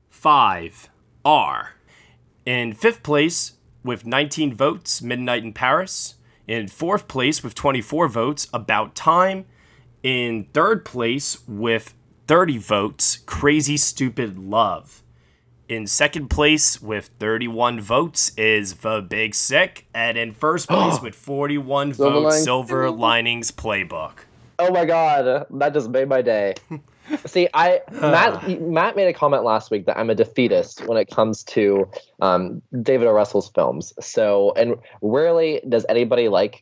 [0.09, 0.89] five
[1.26, 1.74] are
[2.45, 3.53] in fifth place
[3.84, 6.16] with 19 votes, Midnight in Paris.
[6.47, 9.45] In fourth place with 24 votes, About Time.
[10.04, 11.93] In third place with
[12.28, 15.01] 30 votes, Crazy Stupid Love.
[15.70, 19.86] In second place with 31 votes is The Big Sick.
[19.93, 24.12] And in first place with 41 Silver votes, Linings Silver Linings Playbook.
[24.60, 26.56] Oh my god, that just made my day.
[27.26, 31.10] See, I Matt Matt made a comment last week that I'm a defeatist when it
[31.10, 31.89] comes to
[32.20, 33.14] um, David O.
[33.14, 33.93] Russell's films.
[34.01, 36.62] So, and rarely does anybody like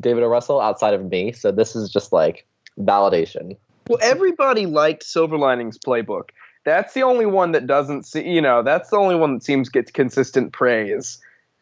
[0.00, 0.26] David O.
[0.26, 1.30] Russell outside of me.
[1.30, 2.44] So this is just like
[2.80, 3.56] validation.
[3.88, 6.30] Well, everybody liked Silver Linings Playbook.
[6.64, 8.28] That's the only one that doesn't see.
[8.28, 11.18] You know, that's the only one that seems gets consistent praise.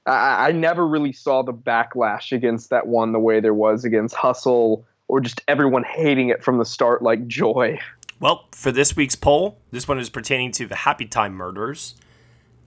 [0.06, 4.14] I, I never really saw the backlash against that one the way there was against
[4.14, 7.78] Hustle or just everyone hating it from the start, like Joy.
[8.20, 11.94] Well, for this week's poll, this one is pertaining to the Happy Time murders.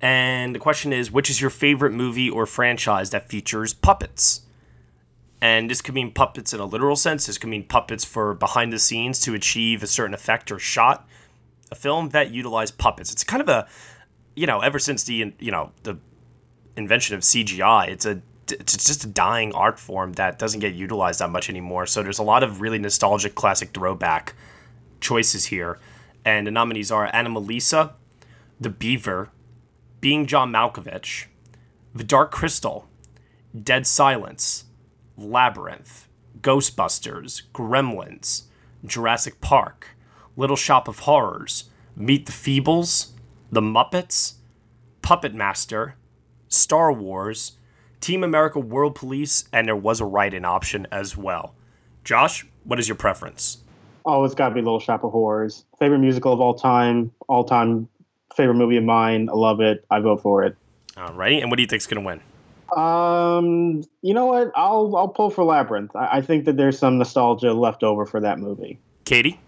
[0.01, 4.41] And the question is which is your favorite movie or franchise that features puppets?
[5.43, 7.25] And this could mean puppets in a literal sense.
[7.27, 11.05] This could mean puppets for behind the scenes to achieve a certain effect or shot.
[11.69, 13.11] A film that utilized puppets.
[13.11, 13.67] It's kind of a,
[14.37, 15.97] you know, ever since the you know the
[16.77, 21.19] invention of CGI, it's a it's just a dying art form that doesn't get utilized
[21.19, 21.87] that much anymore.
[21.87, 24.35] So there's a lot of really nostalgic classic throwback
[25.01, 25.77] choices here.
[26.23, 27.91] And the nominees are Anomalisa,
[28.61, 29.29] The Beaver,
[29.99, 31.25] Being John Malkovich,
[31.93, 32.87] The Dark Crystal,
[33.61, 34.65] Dead Silence,
[35.17, 36.07] Labyrinth,
[36.41, 38.43] Ghostbusters, Gremlins,
[38.85, 39.89] Jurassic Park,
[40.35, 43.11] Little Shop of Horrors, Meet the Feebles,
[43.51, 44.35] The Muppets,
[45.01, 45.95] Puppet Master,
[46.47, 47.53] Star Wars,
[48.01, 51.55] Team America World Police, and there was a write in option as well.
[52.03, 53.59] Josh, what is your preference?
[54.05, 55.65] Oh, it's got to be Little Shop of Horrors.
[55.79, 57.87] Favorite musical of all time, all time
[58.35, 59.29] favorite movie of mine.
[59.29, 59.85] I love it.
[59.89, 60.57] I vote for it.
[60.95, 62.21] Alrighty, and what do you think's gonna win?
[62.77, 64.51] Um, you know what?
[64.55, 65.95] I'll I'll pull for Labyrinth.
[65.95, 68.79] I, I think that there's some nostalgia left over for that movie.
[69.05, 69.39] Katie,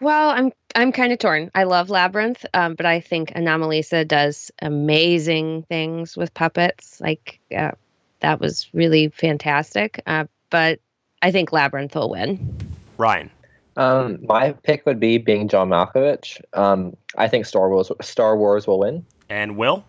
[0.00, 1.50] Well, I'm I'm kind of torn.
[1.54, 7.00] I love Labyrinth, um, but I think Anomalisa does amazing things with puppets.
[7.00, 7.72] Like uh,
[8.20, 10.00] that was really fantastic.
[10.06, 10.80] Uh, but
[11.22, 12.56] I think Labyrinth will win.
[12.96, 13.30] Ryan.
[13.76, 16.40] Um, my pick would be being John Malkovich.
[16.52, 19.06] Um, I think Star Wars Star Wars will win.
[19.28, 19.84] And Will?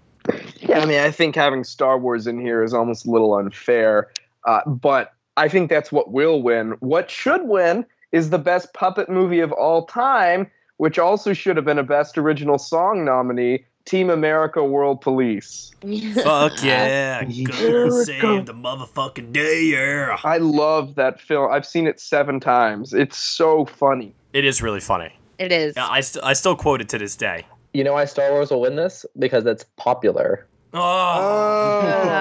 [0.61, 4.09] Yeah, I mean, I think having Star Wars in here is almost a little unfair,
[4.45, 6.71] uh, but I think that's what will win.
[6.79, 11.65] What should win is the best puppet movie of all time, which also should have
[11.65, 13.65] been a Best Original Song nominee.
[13.85, 15.71] Team America World Police.
[16.13, 17.23] Fuck yeah.
[17.23, 20.17] Gonna save the motherfucking day, yeah.
[20.23, 21.51] I love that film.
[21.51, 22.93] I've seen it seven times.
[22.93, 24.13] It's so funny.
[24.33, 25.11] It is really funny.
[25.39, 25.73] It is.
[25.75, 27.45] Yeah, I, st- I still quote it to this day.
[27.73, 29.05] You know why Star Wars will win this?
[29.17, 30.47] Because it's popular.
[30.73, 32.19] Oh.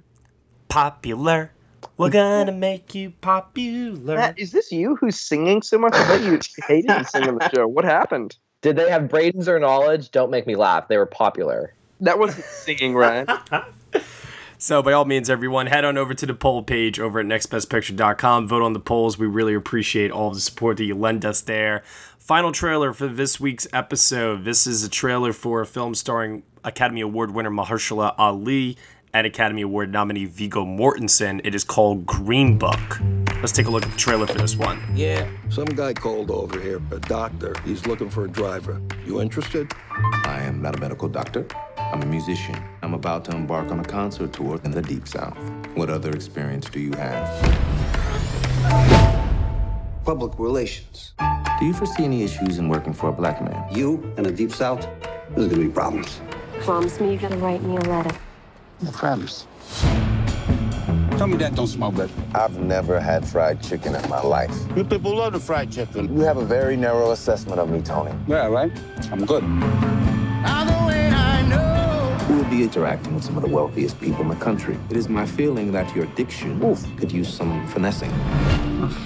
[0.68, 1.52] Popular.
[1.96, 4.16] We're gonna make you popular.
[4.16, 5.94] Matt, is this you who's singing so much?
[5.94, 7.66] I thought you hated to sing on the show.
[7.66, 8.36] What happened?
[8.62, 10.10] Did they have brains or knowledge?
[10.10, 10.88] Don't make me laugh.
[10.88, 11.74] They were popular.
[12.00, 13.26] That wasn't singing, Ryan.
[14.62, 18.46] So, by all means, everyone, head on over to the poll page over at nextbestpicture.com.
[18.46, 19.16] Vote on the polls.
[19.16, 21.82] We really appreciate all of the support that you lend us there.
[22.18, 24.44] Final trailer for this week's episode.
[24.44, 28.76] This is a trailer for a film starring Academy Award winner Mahershala Ali
[29.14, 31.40] and Academy Award nominee Viggo Mortensen.
[31.42, 33.00] It is called Green Book.
[33.36, 34.82] Let's take a look at the trailer for this one.
[34.94, 37.54] Yeah, some guy called over here, a doctor.
[37.64, 38.82] He's looking for a driver.
[39.06, 39.72] You interested?
[40.26, 41.46] I am not a medical doctor.
[41.92, 42.56] I'm a musician.
[42.82, 45.36] I'm about to embark on a concert tour in the Deep South.
[45.74, 47.26] What other experience do you have?
[50.04, 51.14] Public relations.
[51.58, 53.66] Do you foresee any issues in working for a black man?
[53.74, 54.86] You in the Deep South?
[55.34, 56.20] There's gonna be problems.
[56.60, 58.16] Promise me you're gonna write me a letter.
[58.82, 59.48] No problems.
[61.18, 62.10] Tell me that don't smell good.
[62.36, 64.56] I've never had fried chicken in my life.
[64.76, 66.16] You people love the fried chicken.
[66.16, 68.14] You have a very narrow assessment of me, Tony.
[68.28, 68.70] Yeah, right?
[69.10, 69.42] I'm good.
[72.30, 74.78] You will be interacting with some of the wealthiest people in the country.
[74.88, 76.60] It is my feeling that your diction
[76.96, 78.08] could use some finessing.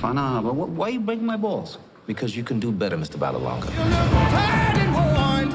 [0.03, 1.79] Fun, uh, but wh- why you breaking my balls?
[2.07, 3.17] Because you can do better, Mr.
[3.17, 3.71] Vallelonga.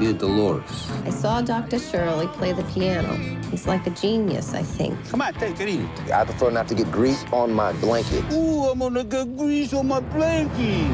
[0.00, 1.78] Dear Dolores, I saw Dr.
[1.78, 3.14] Shirley play the piano.
[3.52, 4.98] He's like a genius, I think.
[5.08, 6.12] Come on, take it easy.
[6.12, 8.24] I prefer not to get grease on my blanket.
[8.32, 10.90] Ooh, I'm gonna get grease on my blanket.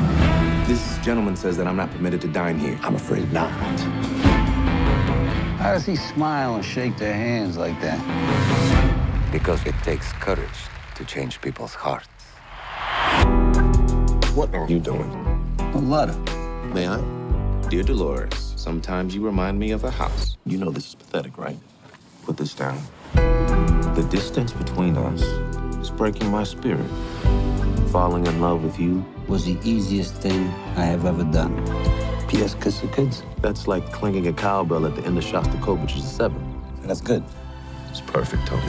[0.66, 2.78] This gentleman says that I'm not permitted to dine here.
[2.82, 3.50] I'm afraid not.
[5.66, 7.98] How does he smile and shake their hands like that?
[9.32, 10.60] Because it takes courage
[10.94, 12.06] to change people's hearts.
[14.36, 15.10] What are you doing?
[15.58, 16.16] A letter.
[16.72, 17.00] May I?
[17.68, 20.36] Dear Dolores, sometimes you remind me of a house.
[20.46, 21.58] You know this is pathetic, right?
[22.22, 22.80] Put this down.
[23.14, 25.22] The distance between us
[25.80, 26.88] is breaking my spirit.
[27.90, 30.46] Falling in love with you Was the easiest thing
[30.76, 32.05] I have ever done.
[32.28, 32.54] P.S.
[32.54, 33.22] Kiss the kids.
[33.40, 36.38] That's like clanging a cowbell at the end of Shostakovich's Seven.
[36.80, 37.22] And That's good.
[37.90, 38.62] It's perfect, Tony.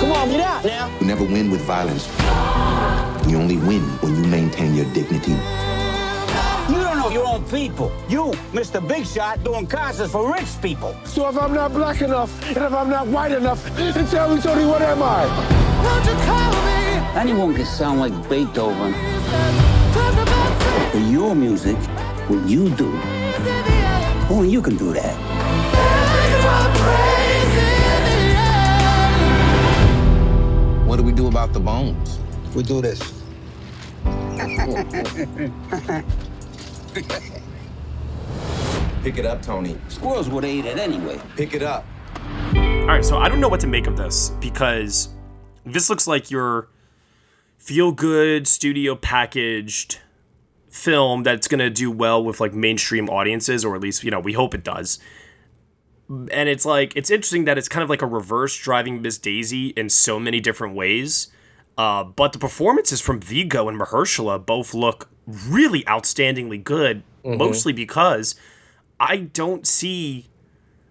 [0.00, 0.98] Come on, get out now.
[1.00, 2.06] You never win with violence.
[3.28, 5.32] You only win when you maintain your dignity.
[5.32, 7.90] You don't know your own people.
[8.08, 8.86] You, Mr.
[8.86, 10.94] Big Shot, doing concerts for rich people.
[11.04, 14.40] So if I'm not black enough, and if I'm not white enough, then tell me,
[14.40, 15.26] Tony, what am I?
[17.16, 18.94] Anyone can sound like Beethoven.
[20.92, 21.76] But your music,
[22.28, 22.90] what you do,
[24.28, 25.16] only you can do that.
[30.84, 32.18] What do we do about the bones?
[32.56, 32.98] We do this.
[39.04, 39.78] Pick it up, Tony.
[39.86, 41.20] Squirrels would eat it anyway.
[41.36, 41.86] Pick it up.
[42.56, 45.10] All right, so I don't know what to make of this because
[45.64, 46.66] this looks like your
[47.58, 50.00] feel good studio packaged
[50.70, 54.20] film that's going to do well with like mainstream audiences or at least, you know,
[54.20, 54.98] we hope it does.
[56.08, 59.68] And it's like it's interesting that it's kind of like a reverse driving Miss Daisy
[59.68, 61.28] in so many different ways.
[61.78, 67.02] Uh, but the performances from Viggo and Mahershala both look really outstandingly good.
[67.24, 67.38] mm-hmm.
[67.38, 68.34] mostly because
[68.98, 70.28] I don't see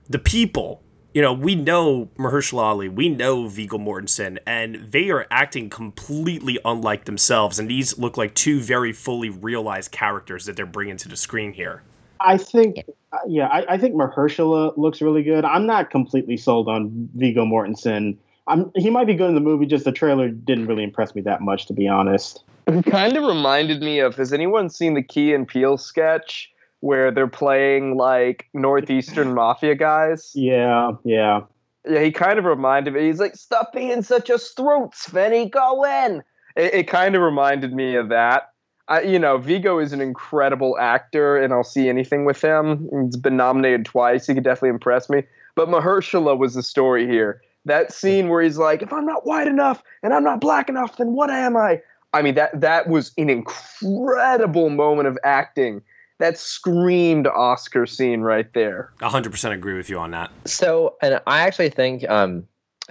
[0.10, 0.82] the people.
[1.14, 6.60] You know, we know Mahershala Ali, we know Viggo Mortensen, and they are acting completely
[6.64, 7.58] unlike themselves.
[7.58, 11.52] And these look like two very fully realized characters that they're bringing to the screen
[11.52, 11.82] here.
[12.22, 12.86] I think,
[13.28, 15.46] yeah, I, I think Mahershala looks really good.
[15.46, 18.18] I'm not completely sold on Viggo Mortensen.
[18.46, 19.66] I'm, he might be good in the movie.
[19.66, 22.44] Just the trailer didn't really impress me that much, to be honest.
[22.68, 24.16] It kind of reminded me of.
[24.16, 30.32] Has anyone seen the Key and Peele sketch where they're playing like northeastern mafia guys?
[30.36, 31.42] Yeah, yeah,
[31.88, 32.02] yeah.
[32.02, 33.08] He kind of reminded me.
[33.08, 35.50] He's like, "Stop being such a throat, Svenny.
[35.50, 36.24] Go in."
[36.56, 38.50] It, it kind of reminded me of that.
[38.88, 42.90] I, you know, Viggo is an incredible actor, and I'll see anything with him.
[43.06, 44.26] He's been nominated twice.
[44.26, 45.24] He could definitely impress me.
[45.56, 47.42] But Mahershala was the story here.
[47.66, 50.98] That scene where he's like, "If I'm not white enough and I'm not black enough,
[50.98, 51.82] then what am I?"
[52.14, 55.82] I mean, that that was an incredible moment of acting.
[56.20, 58.92] That screamed Oscar scene right there.
[59.00, 60.32] 100% agree with you on that.
[60.46, 62.44] So, and I actually think, um,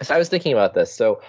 [0.02, 0.94] so I was thinking about this.
[0.94, 1.20] So,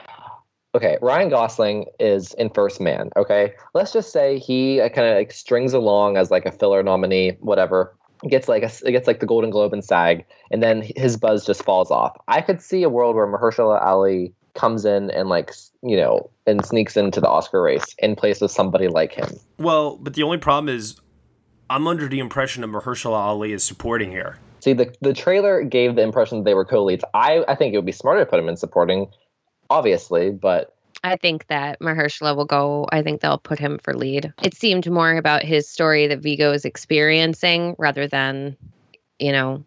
[0.75, 3.09] okay, Ryan Gosling is in First Man.
[3.17, 6.83] Okay, let's just say he uh, kind of like strings along as like a filler
[6.83, 7.95] nominee, whatever.
[8.27, 11.63] Gets like a, gets like the Golden Globe and SAG, and then his buzz just
[11.63, 12.17] falls off.
[12.27, 16.65] I could see a world where Mahershala Ali comes in and like you know and
[16.65, 19.29] sneaks into the Oscar race in place of somebody like him.
[19.57, 20.99] Well, but the only problem is,
[21.69, 24.37] I'm under the impression that Mahershala Ali is supporting here.
[24.59, 27.03] See, the the trailer gave the impression that they were co-leads.
[27.13, 29.07] I I think it would be smarter to put him in supporting
[29.69, 32.87] obviously, but I think that Mahershala will go.
[32.91, 34.33] I think they'll put him for lead.
[34.43, 38.57] It seemed more about his story that Viggo is experiencing rather than,
[39.17, 39.63] you know,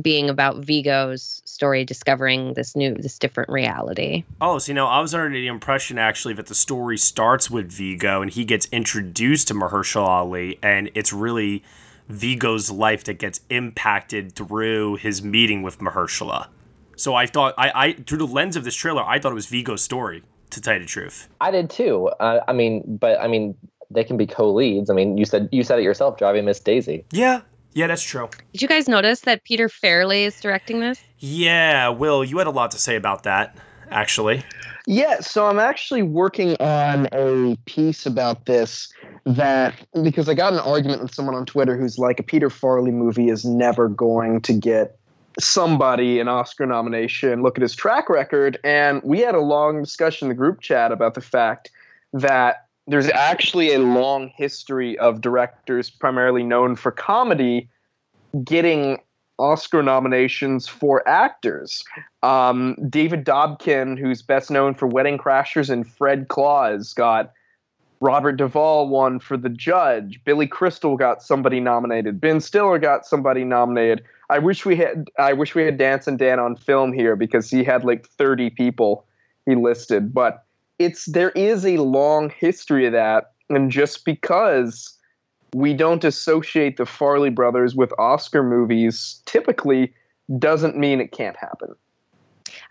[0.00, 4.24] being about Viggo's story discovering this new, this different reality.
[4.40, 7.70] Oh, so you know, I was under the impression actually that the story starts with
[7.70, 11.62] Viggo and he gets introduced to Mahershala Ali, and it's really
[12.08, 16.48] Viggo's life that gets impacted through his meeting with Mahershala.
[16.96, 19.46] So I thought I, I through the lens of this trailer, I thought it was
[19.46, 20.22] Viggo's story.
[20.50, 22.06] To tell you the truth, I did too.
[22.20, 23.56] Uh, I mean, but I mean,
[23.90, 24.88] they can be co-leads.
[24.88, 27.04] I mean, you said you said it yourself, driving Miss Daisy.
[27.10, 27.40] Yeah,
[27.76, 28.30] yeah, that's true.
[28.52, 30.98] Did you guys notice that Peter Farrelly is directing this?
[31.18, 33.54] Yeah, Will, you had a lot to say about that,
[33.90, 34.42] actually.
[34.86, 38.90] Yeah, so I'm actually working on a piece about this
[39.26, 42.94] that because I got an argument with someone on Twitter who's like a Peter Farrelly
[42.94, 44.98] movie is never going to get
[45.38, 48.58] somebody an Oscar nomination, look at his track record.
[48.64, 51.70] And we had a long discussion in the group chat about the fact
[52.14, 57.68] that there's actually a long history of directors, primarily known for comedy,
[58.44, 58.98] getting
[59.38, 61.84] Oscar nominations for actors.
[62.22, 67.32] Um, David Dobkin, who's best known for Wedding Crashers and Fred Claus, got
[68.00, 70.20] Robert Duvall won for The Judge.
[70.24, 72.20] Billy Crystal got somebody nominated.
[72.20, 74.04] Ben Stiller got somebody nominated.
[74.30, 77.50] I wish we had I wish we had Dance and Dan on film here because
[77.50, 79.06] he had like 30 people
[79.46, 80.45] he listed, but
[80.78, 84.96] it's there is a long history of that and just because
[85.54, 89.94] we don't associate the Farrelly brothers with Oscar movies typically
[90.38, 91.74] doesn't mean it can't happen.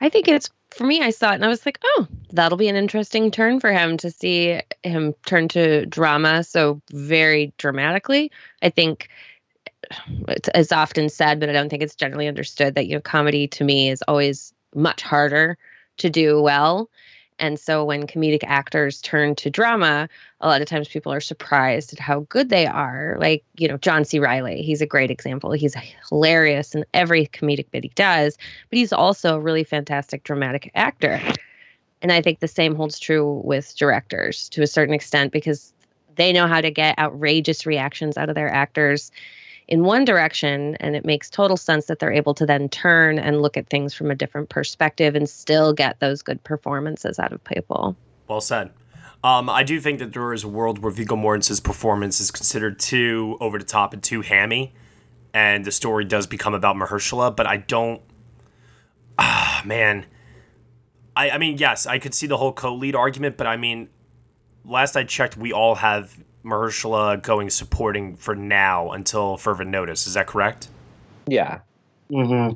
[0.02, 2.68] I think it's for me I saw it and I was like, "Oh, that'll be
[2.68, 8.70] an interesting turn for him to see him turn to drama so very dramatically." I
[8.70, 9.10] think
[10.28, 13.64] it's often said, but I don't think it's generally understood that you know comedy to
[13.64, 15.58] me is always much harder
[15.98, 16.90] to do well.
[17.40, 20.08] And so when comedic actors turn to drama,
[20.40, 23.18] a lot of times people are surprised at how good they are.
[23.20, 24.20] Like, you know, John C.
[24.20, 25.52] Reilly, he's a great example.
[25.52, 25.76] He's
[26.10, 28.38] hilarious in every comedic bit he does,
[28.70, 31.22] but he's also a really fantastic dramatic actor.
[32.02, 35.74] And I think the same holds true with directors to a certain extent because
[36.16, 39.12] they know how to get outrageous reactions out of their actors
[39.68, 43.42] in one direction and it makes total sense that they're able to then turn and
[43.42, 47.44] look at things from a different perspective and still get those good performances out of
[47.44, 47.96] people
[48.28, 48.72] well said
[49.26, 52.78] um, I do think that there is a world where Viggo Mortensen's performance is considered
[52.78, 54.72] too over the top and too hammy,
[55.34, 57.36] and the story does become about Mahershala.
[57.36, 58.04] But I don't.
[59.18, 60.06] Ah, man.
[61.16, 63.90] I I mean, yes, I could see the whole co-lead argument, but I mean,
[64.64, 66.16] last I checked, we all have
[66.46, 70.08] Mahershala going supporting for now until further notice.
[70.08, 70.68] Is that correct?
[71.28, 71.60] Yeah.
[72.12, 72.54] Mm-hmm.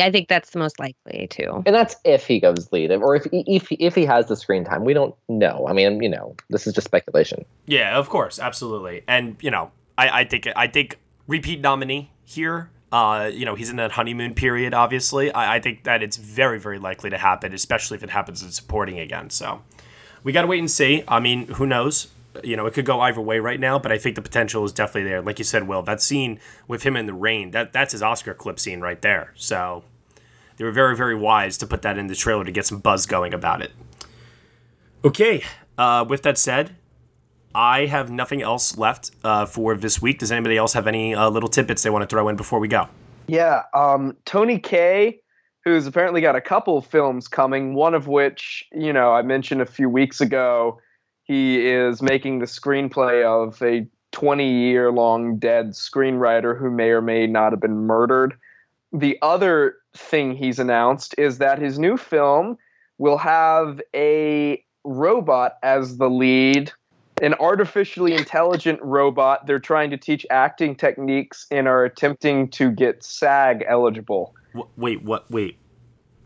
[0.00, 1.62] I think that's the most likely too.
[1.66, 4.84] And that's if he goes lead, or if if if he has the screen time.
[4.84, 5.66] We don't know.
[5.68, 7.44] I mean, you know, this is just speculation.
[7.66, 9.02] Yeah, of course, absolutely.
[9.06, 12.70] And you know, I, I think I think repeat nominee here.
[12.90, 14.74] Uh, you know, he's in that honeymoon period.
[14.74, 18.42] Obviously, I, I think that it's very very likely to happen, especially if it happens
[18.42, 19.28] in supporting again.
[19.28, 19.62] So
[20.24, 21.04] we got to wait and see.
[21.06, 22.08] I mean, who knows?
[22.42, 24.72] You know, it could go either way right now, but I think the potential is
[24.72, 25.20] definitely there.
[25.20, 28.32] Like you said, Will, that scene with him in the rain, that that's his Oscar
[28.32, 29.32] clip scene right there.
[29.34, 29.84] So
[30.56, 33.06] they were very, very wise to put that in the trailer to get some buzz
[33.06, 33.72] going about it.
[35.04, 35.42] Okay,
[35.76, 36.76] uh, with that said,
[37.54, 40.18] I have nothing else left uh, for this week.
[40.20, 42.68] Does anybody else have any uh, little tidbits they want to throw in before we
[42.68, 42.88] go?
[43.26, 45.20] Yeah, um, Tony Kaye,
[45.64, 49.66] who's apparently got a couple films coming, one of which, you know, I mentioned a
[49.66, 50.80] few weeks ago.
[51.24, 57.00] He is making the screenplay of a 20 year long dead screenwriter who may or
[57.00, 58.34] may not have been murdered.
[58.92, 62.58] The other thing he's announced is that his new film
[62.98, 66.72] will have a robot as the lead
[67.22, 69.46] an artificially intelligent robot.
[69.46, 74.34] They're trying to teach acting techniques and are attempting to get SAG eligible.
[74.76, 75.30] Wait, what?
[75.30, 75.56] Wait.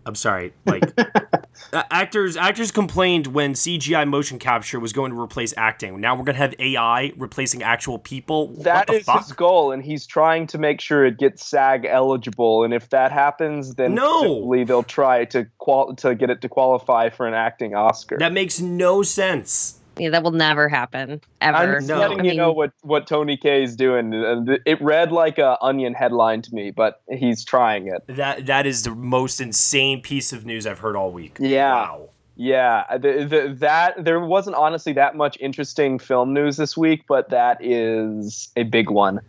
[0.07, 0.53] I'm sorry.
[0.65, 0.85] Like
[1.73, 6.01] uh, actors actors complained when CGI motion capture was going to replace acting.
[6.01, 8.49] Now we're going to have AI replacing actual people.
[8.63, 9.25] That is fuck?
[9.25, 13.11] his goal and he's trying to make sure it gets SAG eligible and if that
[13.11, 14.55] happens then no.
[14.65, 18.17] they'll try to qual- to get it to qualify for an acting Oscar.
[18.19, 19.81] That makes no sense.
[19.99, 21.57] Yeah, that will never happen ever.
[21.57, 24.15] I'm just letting I you know what what Tony Kaye is doing.
[24.15, 28.03] Uh, it read like a Onion headline to me, but he's trying it.
[28.09, 31.37] That that is the most insane piece of news I've heard all week.
[31.41, 31.73] Yeah.
[31.73, 32.09] Wow.
[32.39, 37.31] Yeah, the, the, that there wasn't honestly that much interesting film news this week, but
[37.31, 39.23] that is a big one.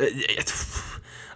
[0.00, 0.06] Uh,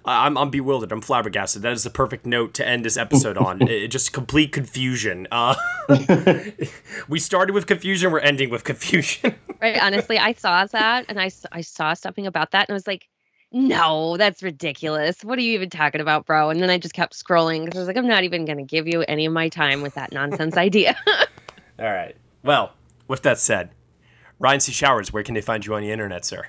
[0.05, 0.91] I'm, I'm bewildered.
[0.93, 1.63] I'm flabbergasted.
[1.63, 3.63] That is the perfect note to end this episode on.
[3.69, 5.29] it, just complete confusion.
[5.31, 5.55] Uh,
[7.09, 8.11] we started with confusion.
[8.11, 9.35] We're ending with confusion.
[9.61, 9.81] right.
[9.81, 13.09] Honestly, I saw that and I, I saw something about that and I was like,
[13.53, 15.23] no, that's ridiculous.
[15.23, 16.51] What are you even talking about, bro?
[16.51, 18.65] And then I just kept scrolling because I was like, I'm not even going to
[18.65, 20.97] give you any of my time with that nonsense idea.
[21.79, 22.17] All right.
[22.43, 22.73] Well,
[23.09, 23.71] with that said,
[24.39, 24.73] Ryan C.
[24.73, 26.47] Showers, where can they find you on the internet, sir?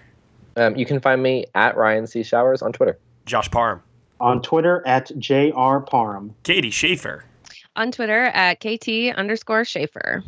[0.55, 2.23] Um, you can find me at Ryan C.
[2.23, 2.97] Showers on Twitter.
[3.25, 3.81] Josh Parham.
[4.19, 6.35] On Twitter at JR Parham.
[6.43, 7.25] Katie Schaefer.
[7.75, 10.23] On Twitter at KT underscore Schaefer.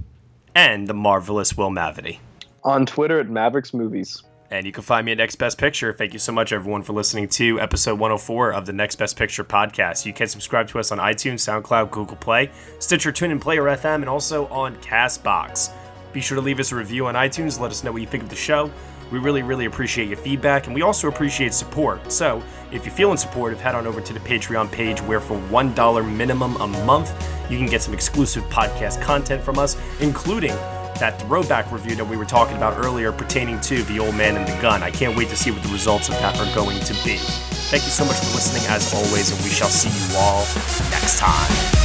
[0.56, 2.20] And the marvelous Will Mavity.
[2.64, 4.24] On Twitter at Mavericks Movies.
[4.52, 5.92] And you can find me at Next Best Picture.
[5.94, 9.44] Thank you so much, everyone, for listening to episode 104 of the Next Best Picture
[9.44, 10.06] podcast.
[10.06, 14.10] You can subscribe to us on iTunes, SoundCloud, Google Play, Stitcher, TuneIn, Player FM, and
[14.10, 15.72] also on Castbox.
[16.14, 17.60] Be sure to leave us a review on iTunes.
[17.60, 18.72] Let us know what you think of the show.
[19.12, 22.12] We really, really appreciate your feedback, and we also appreciate support.
[22.12, 22.42] So,
[22.72, 26.56] if you're feeling supportive, head on over to the Patreon page where, for $1 minimum
[26.58, 27.14] a month,
[27.50, 30.54] you can get some exclusive podcast content from us, including
[31.00, 34.48] that throwback review that we were talking about earlier pertaining to The Old Man and
[34.48, 34.82] the Gun.
[34.82, 37.18] I can't wait to see what the results of that are going to be.
[37.70, 40.46] Thank you so much for listening, as always, and we shall see you all
[40.92, 41.85] next time.